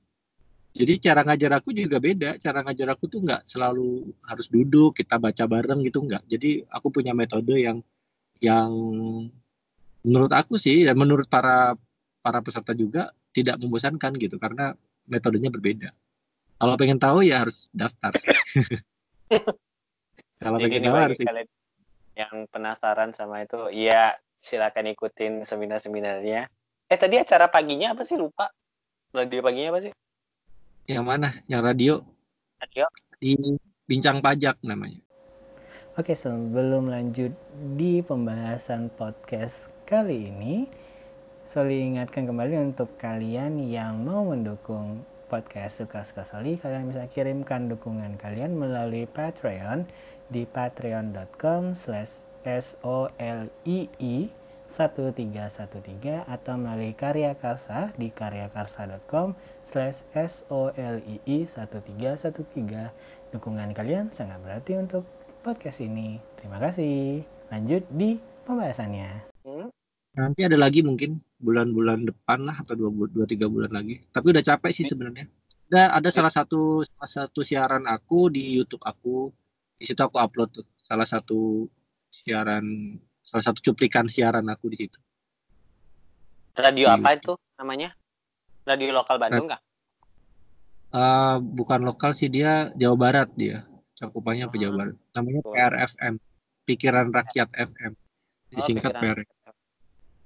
jadi 0.74 0.94
cara 1.00 1.22
ngajar 1.22 1.62
aku 1.62 1.70
juga 1.72 2.02
beda 2.02 2.42
cara 2.42 2.66
ngajar 2.66 2.98
aku 2.98 3.06
tuh 3.06 3.22
nggak 3.22 3.46
selalu 3.46 4.10
harus 4.26 4.48
duduk 4.50 4.98
kita 4.98 5.22
baca 5.22 5.46
bareng 5.46 5.86
gitu 5.86 6.02
nggak 6.02 6.26
jadi 6.26 6.66
aku 6.70 6.90
punya 6.90 7.14
metode 7.14 7.54
yang 7.56 7.80
yang 8.42 8.70
menurut 10.04 10.34
aku 10.36 10.60
sih 10.60 10.84
dan 10.84 11.00
menurut 11.00 11.32
para 11.32 11.80
para 12.20 12.40
peserta 12.44 12.76
juga 12.76 13.16
tidak 13.34 13.58
membosankan 13.60 14.14
gitu 14.20 14.38
karena 14.38 14.76
metodenya 15.08 15.50
berbeda. 15.50 15.90
Kalau 16.60 16.76
pengen 16.80 17.00
tahu 17.02 17.26
ya 17.28 17.44
harus 17.44 17.68
daftar. 17.76 18.14
Kalau 20.44 20.58
pengen 20.60 20.84
tahu 20.84 20.98
harus 21.00 21.20
yang 22.14 22.46
penasaran 22.48 23.10
sama 23.12 23.42
itu, 23.42 23.74
ya 23.74 24.14
silakan 24.38 24.94
ikutin 24.94 25.42
seminar-seminarnya. 25.44 26.46
Eh 26.88 27.00
tadi 27.00 27.18
acara 27.18 27.50
paginya 27.50 27.98
apa 27.98 28.06
sih 28.06 28.16
lupa? 28.16 28.54
Radio 29.12 29.42
paginya 29.42 29.76
apa 29.76 29.82
sih? 29.90 29.92
Yang 30.88 31.08
mana? 31.08 31.32
Yang 31.48 31.62
radio 31.64 31.94
Radio. 32.60 32.86
di 33.20 33.36
Bincang 33.88 34.20
Pajak 34.20 34.60
namanya. 34.64 35.00
Oke, 35.96 36.18
sebelum 36.18 36.90
lanjut 36.90 37.32
di 37.78 38.02
pembahasan 38.02 38.90
podcast 38.98 39.70
kali 39.86 40.34
ini, 40.34 40.66
Soli 41.46 41.86
ingatkan 41.86 42.26
kembali 42.26 42.74
untuk 42.74 42.98
kalian 42.98 43.62
yang 43.62 44.02
mau 44.02 44.26
mendukung 44.26 45.06
podcast 45.30 45.86
Suka-Suka 45.86 46.26
Soli, 46.26 46.58
kalian 46.58 46.90
bisa 46.90 47.06
kirimkan 47.14 47.70
dukungan 47.70 48.18
kalian 48.18 48.58
melalui 48.58 49.06
Patreon 49.06 49.86
di 50.34 50.50
patreon.com 50.50 51.78
slash 51.78 52.26
solii 52.44 54.34
1313 54.74 56.26
atau 56.26 56.54
melalui 56.58 56.98
Karya 56.98 57.38
Karsa 57.38 57.94
di 57.94 58.10
karyakarsa.com 58.10 59.38
slash 59.62 60.02
solii 60.10 61.22
1313 61.46 62.90
dukungan 63.30 63.70
kalian 63.78 64.10
sangat 64.10 64.42
berarti 64.42 64.82
untuk 64.82 65.06
podcast 65.46 65.86
ini 65.86 66.18
terima 66.42 66.58
kasih 66.58 67.22
lanjut 67.54 67.86
di 67.94 68.18
pembahasannya? 68.50 69.30
Nanti 70.14 70.42
ada 70.46 70.58
lagi 70.58 70.82
mungkin 70.82 71.22
bulan-bulan 71.42 72.06
depan 72.06 72.46
lah 72.46 72.62
atau 72.62 72.74
dua, 72.78 72.90
dua 73.10 73.26
tiga 73.26 73.50
bulan 73.50 73.74
lagi. 73.74 74.02
Tapi 74.14 74.26
udah 74.30 74.44
capek 74.46 74.72
sih 74.74 74.86
sebenarnya. 74.86 75.26
Ada 75.70 75.98
ada 75.98 76.10
salah 76.14 76.30
satu 76.30 76.86
salah 76.86 77.10
satu 77.10 77.42
siaran 77.42 77.90
aku 77.90 78.30
di 78.30 78.58
YouTube 78.58 78.86
aku. 78.86 79.34
Di 79.78 79.90
situ 79.90 80.02
aku 80.02 80.22
upload 80.22 80.66
salah 80.86 81.06
satu 81.10 81.66
siaran 82.14 82.98
salah 83.34 83.50
satu 83.50 83.66
cuplikan 83.66 84.06
siaran 84.06 84.46
aku 84.46 84.70
di 84.70 84.86
situ. 84.86 85.02
Radio 86.54 86.86
Di 86.86 86.94
apa 86.94 87.18
itu 87.18 87.34
namanya? 87.58 87.90
Radio 88.62 88.94
lokal 88.94 89.18
Bandung 89.18 89.50
nggak? 89.50 89.62
Eh, 90.94 91.36
bukan 91.42 91.82
lokal 91.82 92.14
sih 92.14 92.30
dia 92.30 92.70
Jawa 92.78 92.94
Barat 92.94 93.34
dia. 93.34 93.66
Cakupannya 93.98 94.46
apa 94.46 94.56
Jawa 94.62 94.70
Ah. 94.70 94.78
Barat. 94.78 94.96
Namanya. 95.18 95.42
PRFM. 95.42 96.14
Pikiran 96.64 97.10
Rakyat 97.10 97.50
FM. 97.52 97.92
Oh, 97.98 98.54
Disingkat. 98.54 98.94
PR. 99.02 99.18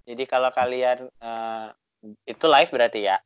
Jadi 0.03 0.24
kalau 0.28 0.51
kalian 0.51 1.08
eh, 1.08 1.68
itu 2.28 2.45
live 2.45 2.72
berarti 2.76 3.08
ya? 3.08 3.18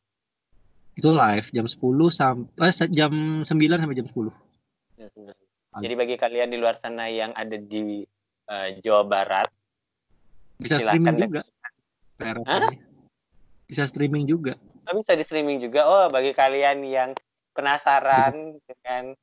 Itu 0.94 1.10
live 1.10 1.50
jam 1.50 1.66
10 1.66 1.82
sampai 2.14 2.70
jam 2.94 3.12
9 3.42 3.82
sampai 3.82 3.98
jam 3.98 4.06
10. 4.06 4.30
Jadi 5.82 5.94
bagi 5.98 6.16
kalian 6.22 6.54
di 6.54 6.62
luar 6.62 6.78
sana 6.78 7.10
yang 7.10 7.34
ada 7.34 7.58
di 7.58 8.06
eh, 8.46 8.68
Jawa 8.86 9.02
Barat, 9.10 9.50
Bisa 10.62 10.78
streaming 10.78 11.18
juga. 11.18 11.42
Hah? 12.46 12.70
Bisa 13.66 13.84
streaming 13.90 14.26
juga. 14.30 14.54
Oh, 14.86 14.94
bisa 14.98 15.14
di 15.18 15.24
streaming 15.26 15.58
juga. 15.58 15.88
Oh, 15.88 16.06
bagi 16.12 16.36
kalian 16.36 16.86
yang 16.86 17.12
penasaran 17.56 18.34
dengan 18.70 19.16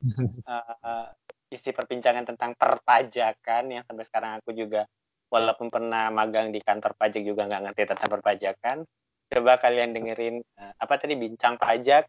eh, 0.49 1.07
isi 1.53 1.71
perbincangan 1.71 2.29
tentang 2.29 2.57
perpajakan 2.59 3.73
yang 3.73 3.83
sampai 3.87 4.05
sekarang 4.05 4.33
aku 4.43 4.53
juga 4.53 4.85
walaupun 5.29 5.69
pernah 5.69 6.09
magang 6.09 6.49
di 6.53 6.61
kantor 6.61 6.97
pajak 6.97 7.21
juga 7.25 7.45
nggak 7.45 7.63
ngerti 7.71 7.83
tentang 7.85 8.11
perpajakan. 8.11 8.77
Coba 9.29 9.61
kalian 9.61 9.93
dengerin 9.93 10.41
eh, 10.41 10.73
apa 10.81 10.95
tadi 10.97 11.15
bincang 11.15 11.61
pajak 11.61 12.09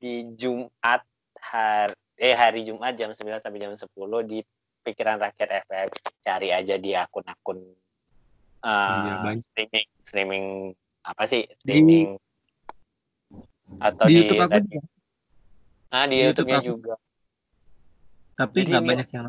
di 0.00 0.32
Jumat 0.34 1.04
hari 1.38 1.94
eh 2.14 2.32
hari 2.32 2.62
Jumat 2.62 2.94
jam 2.94 3.10
9 3.10 3.42
sampai 3.42 3.58
jam 3.58 3.74
10 3.74 3.90
di 4.24 4.38
Pikiran 4.84 5.18
Rakyat 5.18 5.50
FM. 5.66 5.88
Cari 6.24 6.48
aja 6.54 6.78
di 6.78 6.94
akun-akun 6.94 7.83
Iya, 8.64 9.14
banyak. 9.20 9.44
streaming 9.44 9.86
streaming 10.02 10.44
apa 11.04 11.22
sih? 11.28 11.44
Streaming 11.60 12.16
atau 13.76 14.04
Di 14.06 14.10
di, 14.10 14.16
YouTube 14.22 14.40
aku 14.40 14.56
juga. 14.64 14.80
ah 15.92 16.04
di 16.04 16.10
di 16.10 16.16
YouTube 16.24 16.48
YouTube-nya 16.48 16.58
juga. 16.62 16.94
Tapi 18.34 18.56
Jadi 18.56 18.68
nggak 18.72 18.84
banyak 18.84 19.08
yang 19.12 19.26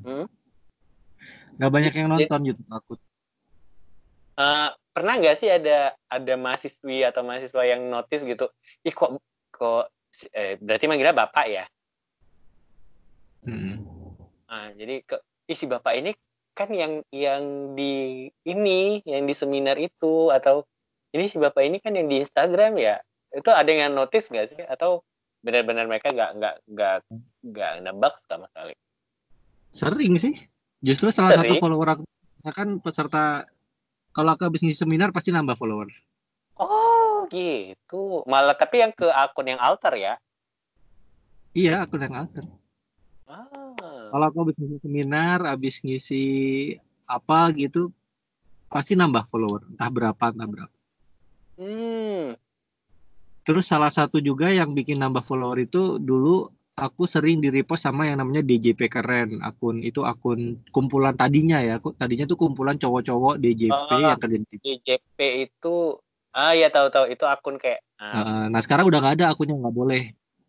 Hmm? 0.00 0.26
nggak 1.56 1.72
banyak 1.72 1.92
yang 1.92 2.06
Jadi- 2.06 2.14
nonton 2.24 2.40
YouTube 2.46 2.70
aku. 2.70 2.92
Eh, 4.36 4.68
pernah 4.92 5.14
nggak 5.16 5.36
sih 5.36 5.48
ada 5.48 5.92
ada 6.06 6.34
mahasiswi 6.36 7.04
atau 7.04 7.20
mahasiswa 7.20 7.62
yang 7.64 7.88
notice 7.88 8.24
gitu, 8.24 8.48
ih 8.80 8.92
kok 8.92 9.16
kok 9.50 9.88
eh, 10.32 10.56
berarti 10.56 10.84
manggilnya 10.84 11.16
bapak 11.16 11.46
ya? 11.48 11.64
Hmm. 13.40 13.80
Nah, 14.48 14.68
jadi 14.74 15.00
ke 15.00 15.16
isi 15.46 15.64
bapak 15.64 15.96
ini 15.96 16.12
kan 16.54 16.68
yang 16.70 17.00
yang 17.14 17.74
di 17.78 18.26
ini 18.44 19.00
yang 19.06 19.24
di 19.24 19.34
seminar 19.34 19.80
itu 19.80 20.28
atau 20.34 20.66
ini 21.10 21.26
si 21.26 21.36
bapak 21.38 21.62
ini 21.66 21.78
kan 21.82 21.94
yang 21.96 22.06
di 22.06 22.22
Instagram 22.22 22.78
ya? 22.78 23.02
Itu 23.30 23.50
ada 23.50 23.70
yang 23.70 23.94
notice 23.94 24.30
nggak 24.30 24.46
sih? 24.46 24.62
Atau 24.66 25.02
benar-benar 25.40 25.88
mereka 25.88 26.12
nggak 26.12 26.30
nggak 26.36 26.54
nggak 26.70 26.96
nggak 27.46 27.72
nebak 27.82 28.14
sama 28.26 28.46
sekali? 28.50 28.74
Sering 29.74 30.14
sih. 30.18 30.34
Justru 30.80 31.12
salah 31.12 31.36
satu 31.36 31.56
Sering? 31.56 31.62
follower 31.62 31.88
aku 31.98 32.02
misalkan 32.40 32.80
peserta 32.80 33.44
kalau 34.10 34.34
aku 34.34 34.48
habis 34.50 34.64
ngisi 34.64 34.82
seminar 34.82 35.14
pasti 35.14 35.30
nambah 35.30 35.54
follower. 35.54 35.88
Oh 36.58 37.26
gitu. 37.30 38.26
Malah 38.26 38.58
tapi 38.58 38.82
yang 38.82 38.92
ke 38.92 39.06
akun 39.06 39.48
yang 39.48 39.60
alter 39.62 39.94
ya? 39.96 40.14
Iya, 41.50 41.86
aku 41.86 41.98
yang 41.98 42.14
alter. 42.14 42.46
Ah. 43.30 44.10
Kalau 44.10 44.24
aku 44.26 44.36
habis 44.42 44.56
ngisi 44.58 44.76
seminar, 44.82 45.38
habis 45.46 45.78
ngisi 45.86 46.24
apa 47.06 47.54
gitu, 47.54 47.94
pasti 48.66 48.98
nambah 48.98 49.30
follower. 49.30 49.70
Entah 49.70 49.90
berapa, 49.90 50.24
entah 50.34 50.48
berapa. 50.50 50.74
Hmm. 51.54 52.34
Terus 53.46 53.70
salah 53.70 53.90
satu 53.90 54.18
juga 54.18 54.50
yang 54.50 54.74
bikin 54.74 54.98
nambah 54.98 55.22
follower 55.22 55.62
itu 55.62 56.02
dulu 56.02 56.50
aku 56.80 57.04
sering 57.04 57.44
di 57.44 57.52
repost 57.52 57.84
sama 57.84 58.08
yang 58.08 58.24
namanya 58.24 58.40
DJP 58.40 58.88
keren 58.88 59.44
akun 59.44 59.84
itu 59.84 60.00
akun 60.00 60.56
kumpulan 60.72 61.12
tadinya 61.12 61.60
ya 61.60 61.76
aku 61.76 61.92
tadinya 61.92 62.24
tuh 62.24 62.40
kumpulan 62.40 62.80
cowok-cowok 62.80 63.36
DJP 63.36 63.90
Ah. 63.92 64.16
yang 64.16 64.20
kerja 64.20 64.38
di 64.40 64.56
DJP 64.56 65.18
itu 65.44 66.00
ah 66.32 66.56
ya 66.56 66.72
tahu-tahu 66.72 67.10
itu 67.12 67.26
akun 67.28 67.60
kayak 67.60 67.84
ah, 68.00 68.48
nah 68.48 68.60
sekarang 68.64 68.88
udah 68.88 69.02
nggak 69.02 69.16
ada 69.20 69.26
akunnya 69.34 69.60
nggak 69.60 69.76
boleh. 69.76 70.02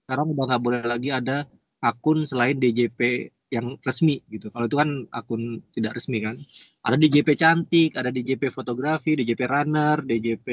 Sekarang 0.08 0.26
udah 0.32 0.44
nggak 0.48 0.64
boleh 0.64 0.82
lagi 0.88 1.10
ada 1.12 1.48
akun 1.82 2.30
selain 2.30 2.58
DJP 2.62 3.30
yang 3.52 3.76
resmi 3.84 4.24
gitu. 4.32 4.48
Kalau 4.48 4.66
itu 4.70 4.78
kan 4.80 4.90
akun 5.12 5.60
tidak 5.76 6.00
resmi 6.00 6.24
kan. 6.24 6.40
Ada 6.88 6.96
DJP 6.96 7.30
cantik, 7.36 7.92
ada 8.00 8.08
DJP 8.08 8.48
fotografi, 8.48 9.20
DJP 9.20 9.42
runner, 9.50 10.00
DJP 10.06 10.48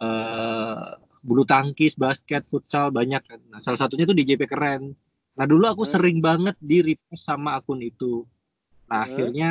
eh 0.00 0.86
bulu 1.24 1.42
tangkis, 1.48 1.96
basket, 1.96 2.44
futsal 2.44 2.92
banyak 2.92 3.20
kan. 3.24 3.40
Nah 3.48 3.60
salah 3.60 3.80
satunya 3.80 4.04
itu 4.04 4.16
DJP 4.16 4.44
keren. 4.48 4.92
Nah 5.34 5.44
dulu 5.48 5.64
aku 5.68 5.82
Hmm. 5.88 5.92
sering 5.98 6.18
banget 6.20 6.56
di 6.60 6.84
repost 6.84 7.24
sama 7.24 7.56
akun 7.58 7.80
itu. 7.80 8.24
Nah 8.88 9.04
Hmm. 9.04 9.06
akhirnya 9.08 9.50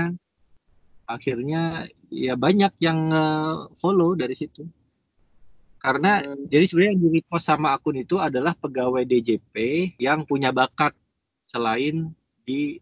akhirnya 1.03 1.61
ya 2.09 2.33
banyak 2.37 2.73
yang 2.79 2.99
eh, 3.11 3.55
follow 3.77 4.13
dari 4.13 4.33
situ. 4.37 4.63
Karena 5.83 6.23
hmm, 6.23 6.47
jadi 6.47 6.63
sebenarnya 6.63 6.91
yang 6.95 7.03
di 7.03 7.09
repost 7.19 7.45
sama 7.51 7.75
akun 7.75 7.99
itu 7.99 8.15
adalah 8.15 8.55
pegawai 8.55 9.03
DJP 9.03 9.55
yang 9.99 10.23
punya 10.23 10.55
bakat 10.55 10.95
selain 11.43 12.07
di 12.47 12.79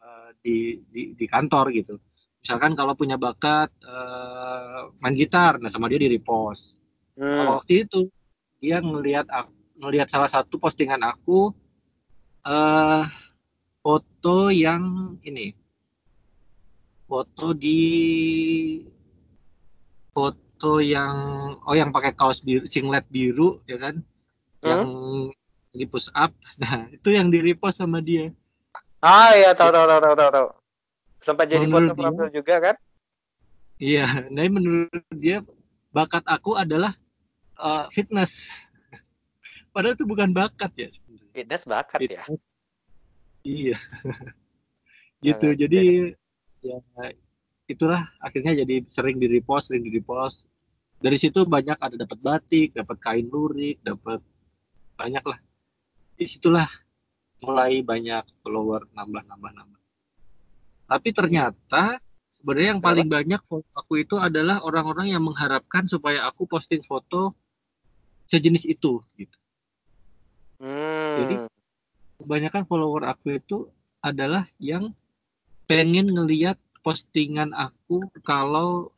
eh, 0.00 0.30
di, 0.40 0.80
di 0.88 1.02
di 1.12 1.26
kantor 1.28 1.68
gitu. 1.76 2.00
Misalkan 2.40 2.72
kalau 2.72 2.96
punya 2.96 3.20
bakat 3.20 3.68
eh, 3.84 4.88
main 5.04 5.12
gitar, 5.12 5.60
nah 5.60 5.68
sama 5.68 5.92
dia 5.92 6.00
di 6.00 6.08
repost. 6.16 6.72
hmm. 7.20 7.28
Kalau 7.28 7.52
waktu 7.60 7.84
itu 7.84 8.08
dia 8.56 8.80
ngelihat 8.80 9.28
ngelihat 9.76 10.08
salah 10.08 10.32
satu 10.32 10.56
postingan 10.56 11.04
aku 11.04 11.52
eh 12.40 13.04
foto 13.84 14.48
yang 14.48 15.16
ini 15.28 15.52
foto 17.04 17.52
di 17.52 17.80
foto 20.12 20.49
yang 20.84 21.14
oh 21.64 21.72
yang 21.72 21.88
pakai 21.88 22.12
kaos 22.12 22.44
biru 22.44 22.68
singlet 22.68 23.06
biru 23.08 23.56
ya 23.64 23.80
kan 23.80 24.04
yang 24.60 24.84
di 25.72 25.86
push 25.88 26.12
up 26.12 26.34
nah 26.60 26.84
itu 26.92 27.08
yang 27.14 27.32
di 27.32 27.40
repost 27.40 27.80
sama 27.80 28.04
dia 28.04 28.28
Ah 29.00 29.32
ya 29.32 29.56
tahu 29.56 29.72
tahu 29.72 29.86
tahu 29.88 30.00
tahu 30.04 30.14
tahu. 30.20 30.30
tahu. 30.36 30.48
Sempat 31.24 31.48
jadi 31.48 31.64
Menurut 31.64 31.96
foto 31.96 32.04
profil 32.04 32.28
juga 32.36 32.54
kan? 32.60 32.76
iya 33.80 34.28
nah 34.28 34.44
menurut 34.44 34.92
dia 35.16 35.40
bakat 35.88 36.20
aku 36.28 36.52
adalah 36.60 36.92
eh, 37.56 37.86
fitness 37.96 38.52
padahal 39.72 39.96
itu 39.96 40.04
bukan 40.04 40.36
bakat 40.36 40.68
ya 40.76 40.88
Fitness 41.32 41.64
bakat 41.64 42.00
ya. 42.04 42.20
Fitness. 42.26 42.42
Iya. 43.40 43.76
Ya, 45.24 45.32
gitu. 45.32 45.46
oke. 45.48 45.56
Jadi 45.56 45.82
ya 46.60 46.78
itulah 47.70 48.02
akhirnya 48.20 48.52
jadi 48.66 48.84
sering 48.90 49.16
di 49.16 49.30
repost, 49.30 49.70
sering 49.70 49.86
di 49.86 49.94
repost. 49.94 50.49
Dari 51.00 51.16
situ 51.16 51.48
banyak 51.48 51.80
ada 51.80 51.96
dapat 51.96 52.18
batik, 52.20 52.76
dapat 52.76 52.96
kain 53.00 53.26
lurik, 53.32 53.80
dapat 53.80 54.20
banyak 55.00 55.24
lah. 55.24 55.40
Di 56.20 56.28
situlah 56.28 56.68
mulai 57.40 57.80
banyak 57.80 58.44
follower 58.44 58.84
nambah 58.92 59.24
nambah 59.24 59.52
nambah. 59.56 59.80
Tapi 60.84 61.08
ternyata 61.16 61.96
sebenarnya 62.36 62.76
yang 62.76 62.84
paling 62.84 63.08
banyak 63.08 63.40
foto 63.48 63.64
aku 63.72 64.04
itu 64.04 64.20
adalah 64.20 64.60
orang-orang 64.60 65.16
yang 65.16 65.24
mengharapkan 65.24 65.88
supaya 65.88 66.28
aku 66.28 66.44
posting 66.44 66.84
foto 66.84 67.32
sejenis 68.28 68.68
itu 68.68 69.00
gitu. 69.16 69.36
Hmm. 70.60 71.48
kebanyakan 72.20 72.68
follower 72.68 73.08
aku 73.08 73.40
itu 73.40 73.72
adalah 74.04 74.44
yang 74.60 74.92
pengen 75.64 76.12
ngeliat 76.12 76.60
postingan 76.84 77.56
aku 77.56 78.04
kalau 78.20 78.92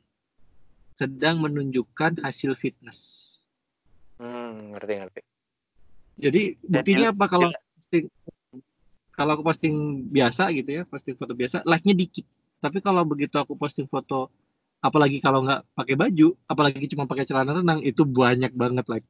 sedang 1.02 1.42
menunjukkan 1.42 2.22
hasil 2.22 2.54
fitness. 2.54 2.98
Hmm, 4.22 4.76
ngerti 4.76 4.92
ngerti. 5.02 5.20
Jadi 6.22 6.42
buktinya 6.62 7.10
apa 7.10 7.24
kalau 7.26 7.50
posting 7.50 8.06
kalau 9.12 9.30
aku 9.36 9.42
posting 9.44 10.06
biasa 10.08 10.54
gitu 10.54 10.70
ya, 10.70 10.82
posting 10.86 11.18
foto 11.18 11.34
biasa, 11.34 11.66
like-nya 11.66 11.94
dikit. 11.98 12.24
Tapi 12.62 12.78
kalau 12.78 13.02
begitu 13.02 13.34
aku 13.36 13.58
posting 13.58 13.90
foto 13.90 14.30
apalagi 14.78 15.18
kalau 15.18 15.42
nggak 15.42 15.62
pakai 15.74 15.94
baju, 15.98 16.28
apalagi 16.46 16.86
cuma 16.90 17.10
pakai 17.10 17.26
celana 17.26 17.58
renang 17.58 17.82
itu 17.82 18.06
banyak 18.06 18.54
banget 18.54 18.86
like. 18.86 19.06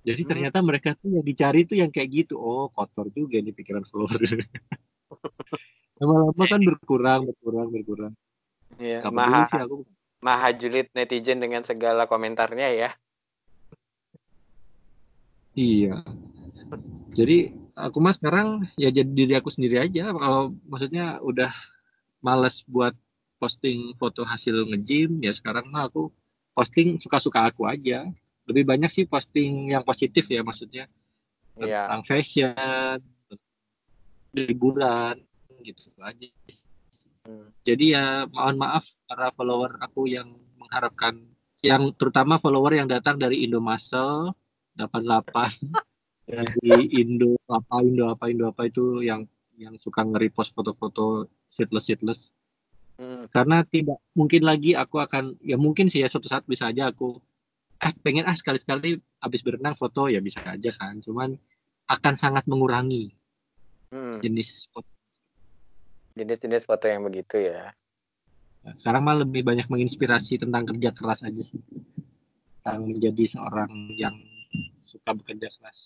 Jadi 0.00 0.22
Hmm. 0.24 0.30
ternyata 0.32 0.58
mereka 0.64 0.96
tuh 0.96 1.20
yang 1.20 1.24
dicari 1.24 1.68
tuh 1.68 1.76
yang 1.76 1.92
kayak 1.92 2.08
gitu. 2.24 2.40
Oh, 2.40 2.72
kotor 2.72 3.12
juga 3.12 3.38
nih 3.38 3.52
pikiran 3.52 3.84
follower. 3.86 4.16
Lama-lama 6.00 6.44
kan 6.48 6.60
berkurang, 6.64 7.28
berkurang, 7.28 7.68
berkurang. 7.68 8.12
Iya, 8.80 9.04
mahal. 9.12 9.44
sih 9.44 9.60
aku. 9.60 9.84
Maha 10.20 10.52
julid 10.52 10.92
netizen 10.92 11.40
dengan 11.40 11.64
segala 11.64 12.04
komentarnya 12.04 12.68
ya. 12.76 12.90
Iya. 15.56 16.04
Jadi 17.16 17.52
aku 17.74 17.98
mah 17.98 18.14
sekarang 18.14 18.70
ya 18.78 18.92
jadi 18.92 19.10
diri 19.10 19.34
aku 19.34 19.50
sendiri 19.50 19.82
aja. 19.82 20.12
Kalau 20.14 20.54
maksudnya 20.68 21.18
udah 21.24 21.50
males 22.22 22.62
buat 22.68 22.94
posting 23.40 23.96
foto 23.96 24.22
hasil 24.22 24.68
nge-gym, 24.68 25.24
ya 25.24 25.32
sekarang 25.32 25.72
mah 25.72 25.88
aku 25.88 26.12
posting 26.52 27.00
suka-suka 27.00 27.48
aku 27.48 27.64
aja. 27.66 28.06
Lebih 28.44 28.68
banyak 28.68 28.92
sih 28.92 29.04
posting 29.08 29.72
yang 29.72 29.82
positif 29.82 30.28
ya 30.28 30.44
maksudnya. 30.44 30.84
Iya. 31.56 31.88
Tentang 31.88 32.04
fashion, 32.04 32.96
liburan, 34.36 35.16
gitu 35.64 35.90
aja. 36.00 36.28
Hmm. 37.30 37.46
Jadi 37.62 37.94
ya 37.94 38.26
mohon 38.26 38.58
maaf 38.58 38.90
para 39.06 39.30
follower 39.38 39.78
aku 39.78 40.10
yang 40.10 40.34
mengharapkan 40.58 41.22
yang 41.62 41.94
terutama 41.94 42.42
follower 42.42 42.74
yang 42.74 42.90
datang 42.90 43.22
dari 43.22 43.46
Indomuscle 43.46 44.34
88 44.80 45.70
dari 46.26 46.90
Indo 46.98 47.38
apa 47.46 47.84
Indo 47.86 48.10
apa 48.10 48.26
Indo 48.26 48.50
apa 48.50 48.66
itu 48.66 48.98
yang 49.06 49.30
yang 49.54 49.78
suka 49.78 50.02
nge-repost 50.02 50.56
foto-foto 50.56 51.30
shitless 51.54 51.86
shitless 51.86 52.20
Hmm. 53.00 53.32
karena 53.32 53.64
tidak 53.64 53.96
mungkin 54.12 54.44
lagi 54.44 54.76
aku 54.76 55.00
akan 55.00 55.40
ya 55.40 55.56
mungkin 55.56 55.88
sih 55.88 56.04
ya 56.04 56.12
suatu 56.12 56.28
saat 56.28 56.44
bisa 56.44 56.68
aja 56.68 56.92
aku 56.92 57.16
eh 57.80 57.96
pengen 58.04 58.28
ah 58.28 58.36
sekali-sekali 58.36 59.00
habis 59.24 59.40
berenang 59.40 59.72
foto 59.72 60.12
ya 60.12 60.20
bisa 60.20 60.44
aja 60.44 60.68
kan 60.76 61.00
cuman 61.00 61.32
akan 61.88 62.14
sangat 62.20 62.44
mengurangi 62.44 63.16
Hmm. 63.88 64.20
jenis 64.20 64.68
foto 64.68 64.99
Jenis-jenis 66.18 66.66
foto 66.66 66.90
yang 66.90 67.06
begitu 67.06 67.38
ya. 67.38 67.70
Nah, 68.60 68.74
sekarang 68.76 69.02
mah 69.06 69.16
lebih 69.24 69.40
banyak 69.40 69.70
menginspirasi 69.72 70.36
tentang 70.36 70.68
kerja 70.68 70.92
keras 70.92 71.24
aja 71.24 71.40
sih 71.40 71.60
tentang 72.60 72.92
menjadi 72.92 73.24
seorang 73.24 73.88
yang 73.96 74.12
suka 74.84 75.16
bekerja 75.16 75.48
keras 75.48 75.80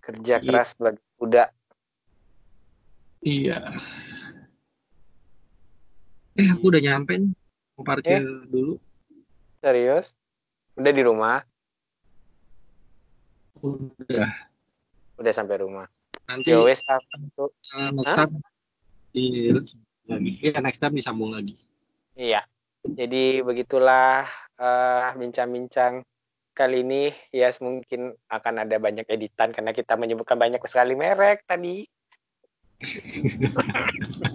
Kerja 0.00 0.40
Iya. 0.40 0.46
keras 0.46 0.70
bagi 0.78 1.02
kuda. 1.20 1.44
iya 3.26 3.58
eh 6.38 6.46
aku 6.48 6.70
udah 6.70 6.80
nyampe 6.80 7.18
nih 7.18 7.32
mau 7.74 7.84
parkir 7.84 8.22
dulu 8.46 8.78
Serius? 9.60 10.14
Udah 10.78 10.92
di 10.94 11.02
rumah? 11.02 11.42
udah 13.58 14.30
Udah 15.16 15.32
sampai 15.34 15.58
rumah. 15.58 15.88
Nanti 16.26 16.50
Ya 16.50 16.58
wes 16.62 16.82
satu. 16.82 17.54
uh, 17.74 17.90
next 17.94 18.14
time 18.14 18.34
di 19.14 19.50
lagi 20.06 20.30
ya 20.42 20.58
next 20.62 20.80
time 20.82 20.94
disambung 20.94 21.34
lagi 21.34 21.54
Iya. 22.16 22.48
Jadi 22.80 23.44
begitulah 23.44 24.24
eh, 24.56 25.08
bincang-bincang 25.20 26.00
kali 26.56 26.80
ini 26.80 27.12
ya 27.28 27.52
mungkin 27.60 28.16
akan 28.32 28.64
ada 28.64 28.80
banyak 28.80 29.04
editan 29.12 29.52
karena 29.52 29.76
kita 29.76 30.00
menyebutkan 30.00 30.40
banyak 30.40 30.64
sekali 30.64 30.96
merek 30.96 31.44
tadi. 31.44 31.84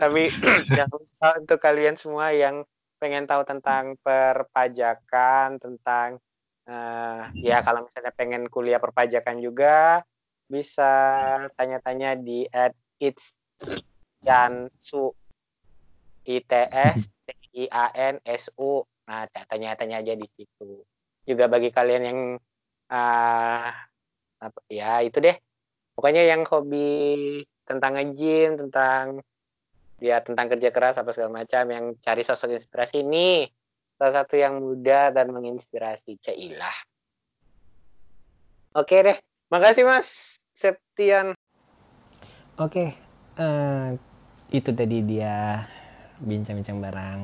Tapi 0.00 0.30
jangan 0.78 0.94
lupa 0.94 1.28
untuk 1.42 1.58
kalian 1.58 1.98
semua 1.98 2.30
yang 2.30 2.62
pengen 3.02 3.26
tahu 3.26 3.42
tentang 3.42 3.98
perpajakan, 4.06 5.58
tentang 5.58 6.22
eh, 6.70 7.20
ya 7.42 7.66
kalau 7.66 7.90
misalnya 7.90 8.14
pengen 8.14 8.46
kuliah 8.46 8.78
perpajakan 8.78 9.42
juga 9.42 10.06
bisa 10.50 10.90
tanya-tanya 11.54 12.18
di 12.18 12.44
at 12.50 12.74
its 12.98 13.38
Yansu 14.26 15.14
ITS 16.26 17.08
T 17.24 17.28
I 17.56 17.64
A 17.70 17.86
N 17.94 18.20
S 18.26 18.52
U. 18.58 18.84
Nah, 19.08 19.24
tanya-tanya 19.30 20.02
aja 20.04 20.12
di 20.18 20.26
situ. 20.34 20.84
Juga 21.24 21.46
bagi 21.46 21.70
kalian 21.72 22.02
yang 22.04 22.20
ah 22.90 23.70
apa 24.42 24.60
ya 24.66 25.00
itu 25.06 25.22
deh. 25.22 25.36
Pokoknya 25.94 26.26
yang 26.26 26.42
hobi 26.48 27.40
tentang 27.64 27.94
nge-gym, 27.96 28.58
tentang 28.58 29.22
ya 30.00 30.24
tentang 30.24 30.48
kerja 30.48 30.72
keras 30.72 30.96
apa 30.96 31.12
segala 31.12 31.44
macam 31.44 31.64
yang 31.68 31.84
cari 32.00 32.24
sosok 32.24 32.56
inspirasi 32.56 33.04
ini 33.04 33.44
salah 34.00 34.24
satu 34.24 34.40
yang 34.40 34.64
muda 34.64 35.12
dan 35.12 35.28
menginspirasi 35.28 36.16
Cailah. 36.24 36.72
Oke 38.72 39.04
deh. 39.04 39.18
Makasih 39.52 39.84
Mas 39.84 40.39
Septian. 40.60 41.32
Oke, 42.60 42.92
eh, 43.40 43.88
itu 44.52 44.70
tadi 44.76 45.00
dia 45.00 45.64
bincang-bincang 46.20 46.84
barang 46.84 47.20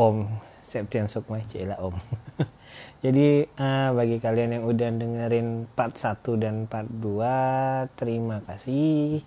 Om 0.00 0.32
Septian 0.64 1.04
Sukma 1.04 1.44
Cila 1.44 1.76
Om. 1.84 1.92
Jadi 3.04 3.44
eh, 3.44 3.88
bagi 3.92 4.16
kalian 4.24 4.56
yang 4.56 4.64
udah 4.64 4.88
dengerin 4.96 5.68
part 5.76 6.00
1 6.00 6.24
dan 6.40 6.64
part 6.64 6.88
2, 6.88 7.92
terima 7.92 8.40
kasih. 8.48 9.20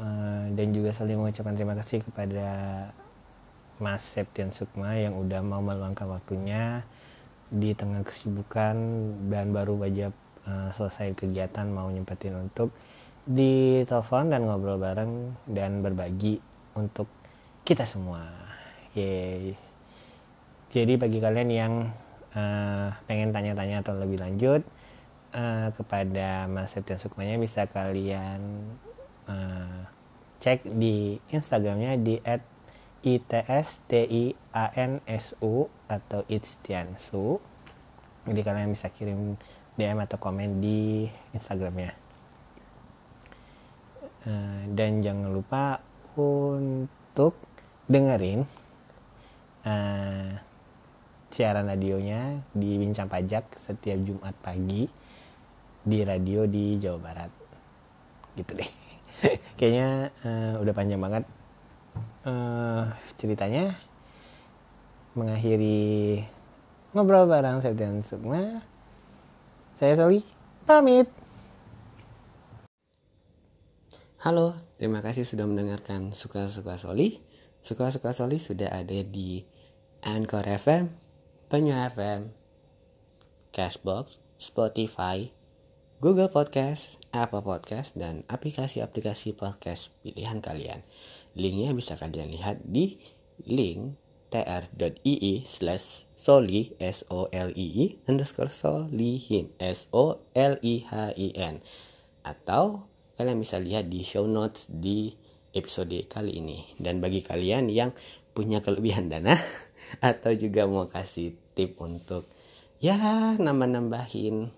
Eh, 0.00 0.44
dan 0.56 0.72
juga 0.72 0.96
saling 0.96 1.20
mengucapkan 1.20 1.52
terima 1.52 1.76
kasih 1.76 2.00
kepada 2.00 2.48
Mas 3.76 4.00
Septian 4.00 4.56
Sukma 4.56 4.96
yang 4.96 5.20
udah 5.20 5.44
mau 5.44 5.60
meluangkan 5.60 6.08
waktunya 6.08 6.80
di 7.52 7.76
tengah 7.76 8.00
kesibukan 8.08 8.72
dan 9.28 9.52
baru 9.52 9.76
aja 9.84 10.16
eh, 10.46 10.70
selesai 10.72 11.12
kegiatan 11.18 11.66
mau 11.68 11.90
nyempetin 11.90 12.38
untuk 12.38 12.70
di 13.26 13.82
telepon 13.90 14.30
dan 14.30 14.46
ngobrol 14.46 14.78
bareng 14.78 15.34
dan 15.50 15.82
berbagi 15.82 16.38
untuk 16.78 17.10
kita 17.66 17.82
semua. 17.82 18.22
Yeay. 18.94 19.58
Jadi 20.70 20.94
bagi 20.94 21.18
kalian 21.18 21.50
yang 21.50 21.90
eh, 22.32 22.88
pengen 23.10 23.34
tanya-tanya 23.34 23.82
atau 23.82 23.98
lebih 23.98 24.22
lanjut 24.22 24.62
eh, 25.34 25.68
kepada 25.74 26.46
Mas 26.46 26.70
Septian 26.70 27.02
Sukmanya 27.02 27.34
bisa 27.42 27.66
kalian 27.66 28.70
eh, 29.26 29.82
cek 30.38 30.62
di 30.78 31.18
Instagramnya 31.34 31.98
di 31.98 32.22
@itstiansu 33.02 35.54
atau 35.90 36.20
itstiansu. 36.30 37.42
Jadi 38.26 38.40
kalian 38.42 38.74
bisa 38.74 38.90
kirim 38.90 39.38
DM 39.76 40.00
atau 40.02 40.16
komen 40.16 40.58
di 40.58 41.04
Instagramnya. 41.36 41.92
Eh, 44.26 44.62
dan 44.72 45.04
jangan 45.04 45.30
lupa 45.30 45.78
untuk 46.16 47.36
dengerin 47.86 48.42
eh, 49.62 50.32
siaran 51.30 51.68
radionya 51.68 52.40
di 52.50 52.80
Bincang 52.80 53.06
Pajak 53.06 53.54
setiap 53.60 54.00
Jumat 54.02 54.34
pagi 54.40 54.88
di 55.86 55.98
radio 56.02 56.48
di 56.48 56.80
Jawa 56.80 56.98
Barat. 56.98 57.32
Gitu 58.34 58.52
deh. 58.56 58.70
Kayaknya 59.60 59.88
eh, 60.24 60.54
udah 60.58 60.74
panjang 60.74 61.00
banget 61.04 61.24
eh, 62.24 62.82
ceritanya. 63.20 63.76
Mengakhiri 65.16 66.20
ngobrol 66.96 67.28
bareng 67.28 67.60
Septian 67.60 68.00
Sukma 68.00 68.75
saya 69.76 69.92
Soli 69.92 70.24
pamit 70.64 71.04
Halo, 74.24 74.56
terima 74.80 75.04
kasih 75.04 75.28
sudah 75.28 75.44
mendengarkan 75.44 76.16
Suka-Suka 76.16 76.80
Soli. 76.80 77.20
Suka-Suka 77.60 78.16
Soli 78.16 78.40
sudah 78.40 78.72
ada 78.72 79.04
di 79.04 79.44
Anchor 80.02 80.48
FM, 80.48 80.90
Penyu 81.52 81.76
FM, 81.92 82.32
Cashbox, 83.52 84.18
Spotify, 84.40 85.30
Google 86.00 86.32
Podcast, 86.32 86.98
Apple 87.12 87.44
Podcast, 87.44 87.94
dan 87.94 88.24
aplikasi-aplikasi 88.26 89.36
podcast 89.36 89.92
pilihan 90.02 90.40
kalian. 90.42 90.82
Linknya 91.36 91.76
bisa 91.76 91.94
kalian 91.94 92.32
lihat 92.32 92.64
di 92.64 92.98
link 93.44 93.94
tr.ii 94.28 95.46
slash 95.46 96.08
soli 96.18 96.74
s 96.80 97.06
o 97.12 97.30
l 97.30 97.50
i 97.54 97.66
i 97.84 97.86
underscore 98.10 98.50
solihin 98.50 99.52
s 99.60 99.86
o 99.94 100.22
l 100.34 100.54
i 100.62 100.74
h 100.82 100.92
i 101.14 101.28
n. 101.34 101.62
Atau 102.26 102.90
kalian 103.16 103.38
bisa 103.38 103.62
lihat 103.62 103.86
di 103.86 104.02
show 104.02 104.26
notes 104.26 104.66
di 104.68 105.14
episode 105.56 105.96
kali 106.10 106.42
ini. 106.42 106.76
Dan 106.76 106.98
bagi 106.98 107.22
kalian 107.24 107.70
yang 107.70 107.94
punya 108.36 108.60
kelebihan 108.60 109.08
dana 109.08 109.38
atau 110.12 110.36
juga 110.36 110.68
mau 110.68 110.84
kasih 110.84 111.38
tip 111.56 111.80
untuk 111.80 112.28
ya 112.84 113.32
nambah-nambahin 113.40 114.52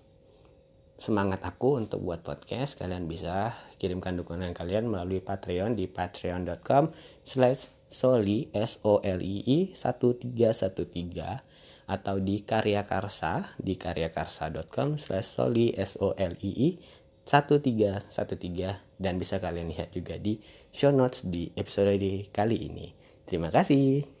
semangat 0.99 1.39
aku 1.47 1.79
untuk 1.79 2.03
buat 2.03 2.19
podcast 2.27 2.75
kalian 2.75 3.07
bisa 3.07 3.55
kirimkan 3.79 4.19
dukungan 4.19 4.51
kalian 4.51 4.91
melalui 4.91 5.23
Patreon 5.23 5.79
di 5.79 5.87
patreon.com 5.87 6.91
slash 7.23 7.78
soli 7.89 8.53
s 8.53 8.77
o 8.85 9.01
l 9.01 9.19
i 9.19 9.41
i 9.43 9.59
1313 9.73 11.49
atau 11.89 12.21
di 12.21 12.45
karya 12.45 12.85
karsa 12.85 13.57
di 13.57 13.73
karyakarsa.com 13.73 15.01
slash 15.01 15.41
soli 15.41 15.73
s 15.73 15.97
o 15.97 16.13
l 16.13 16.37
i 16.45 16.51
i 16.69 16.77
1313 17.25 19.01
dan 19.01 19.17
bisa 19.17 19.41
kalian 19.41 19.73
lihat 19.73 19.89
juga 19.93 20.17
di 20.21 20.37
show 20.69 20.93
notes 20.93 21.25
di 21.25 21.49
episode 21.57 21.97
kali 22.33 22.57
ini. 22.69 22.93
Terima 23.25 23.49
kasih. 23.53 24.18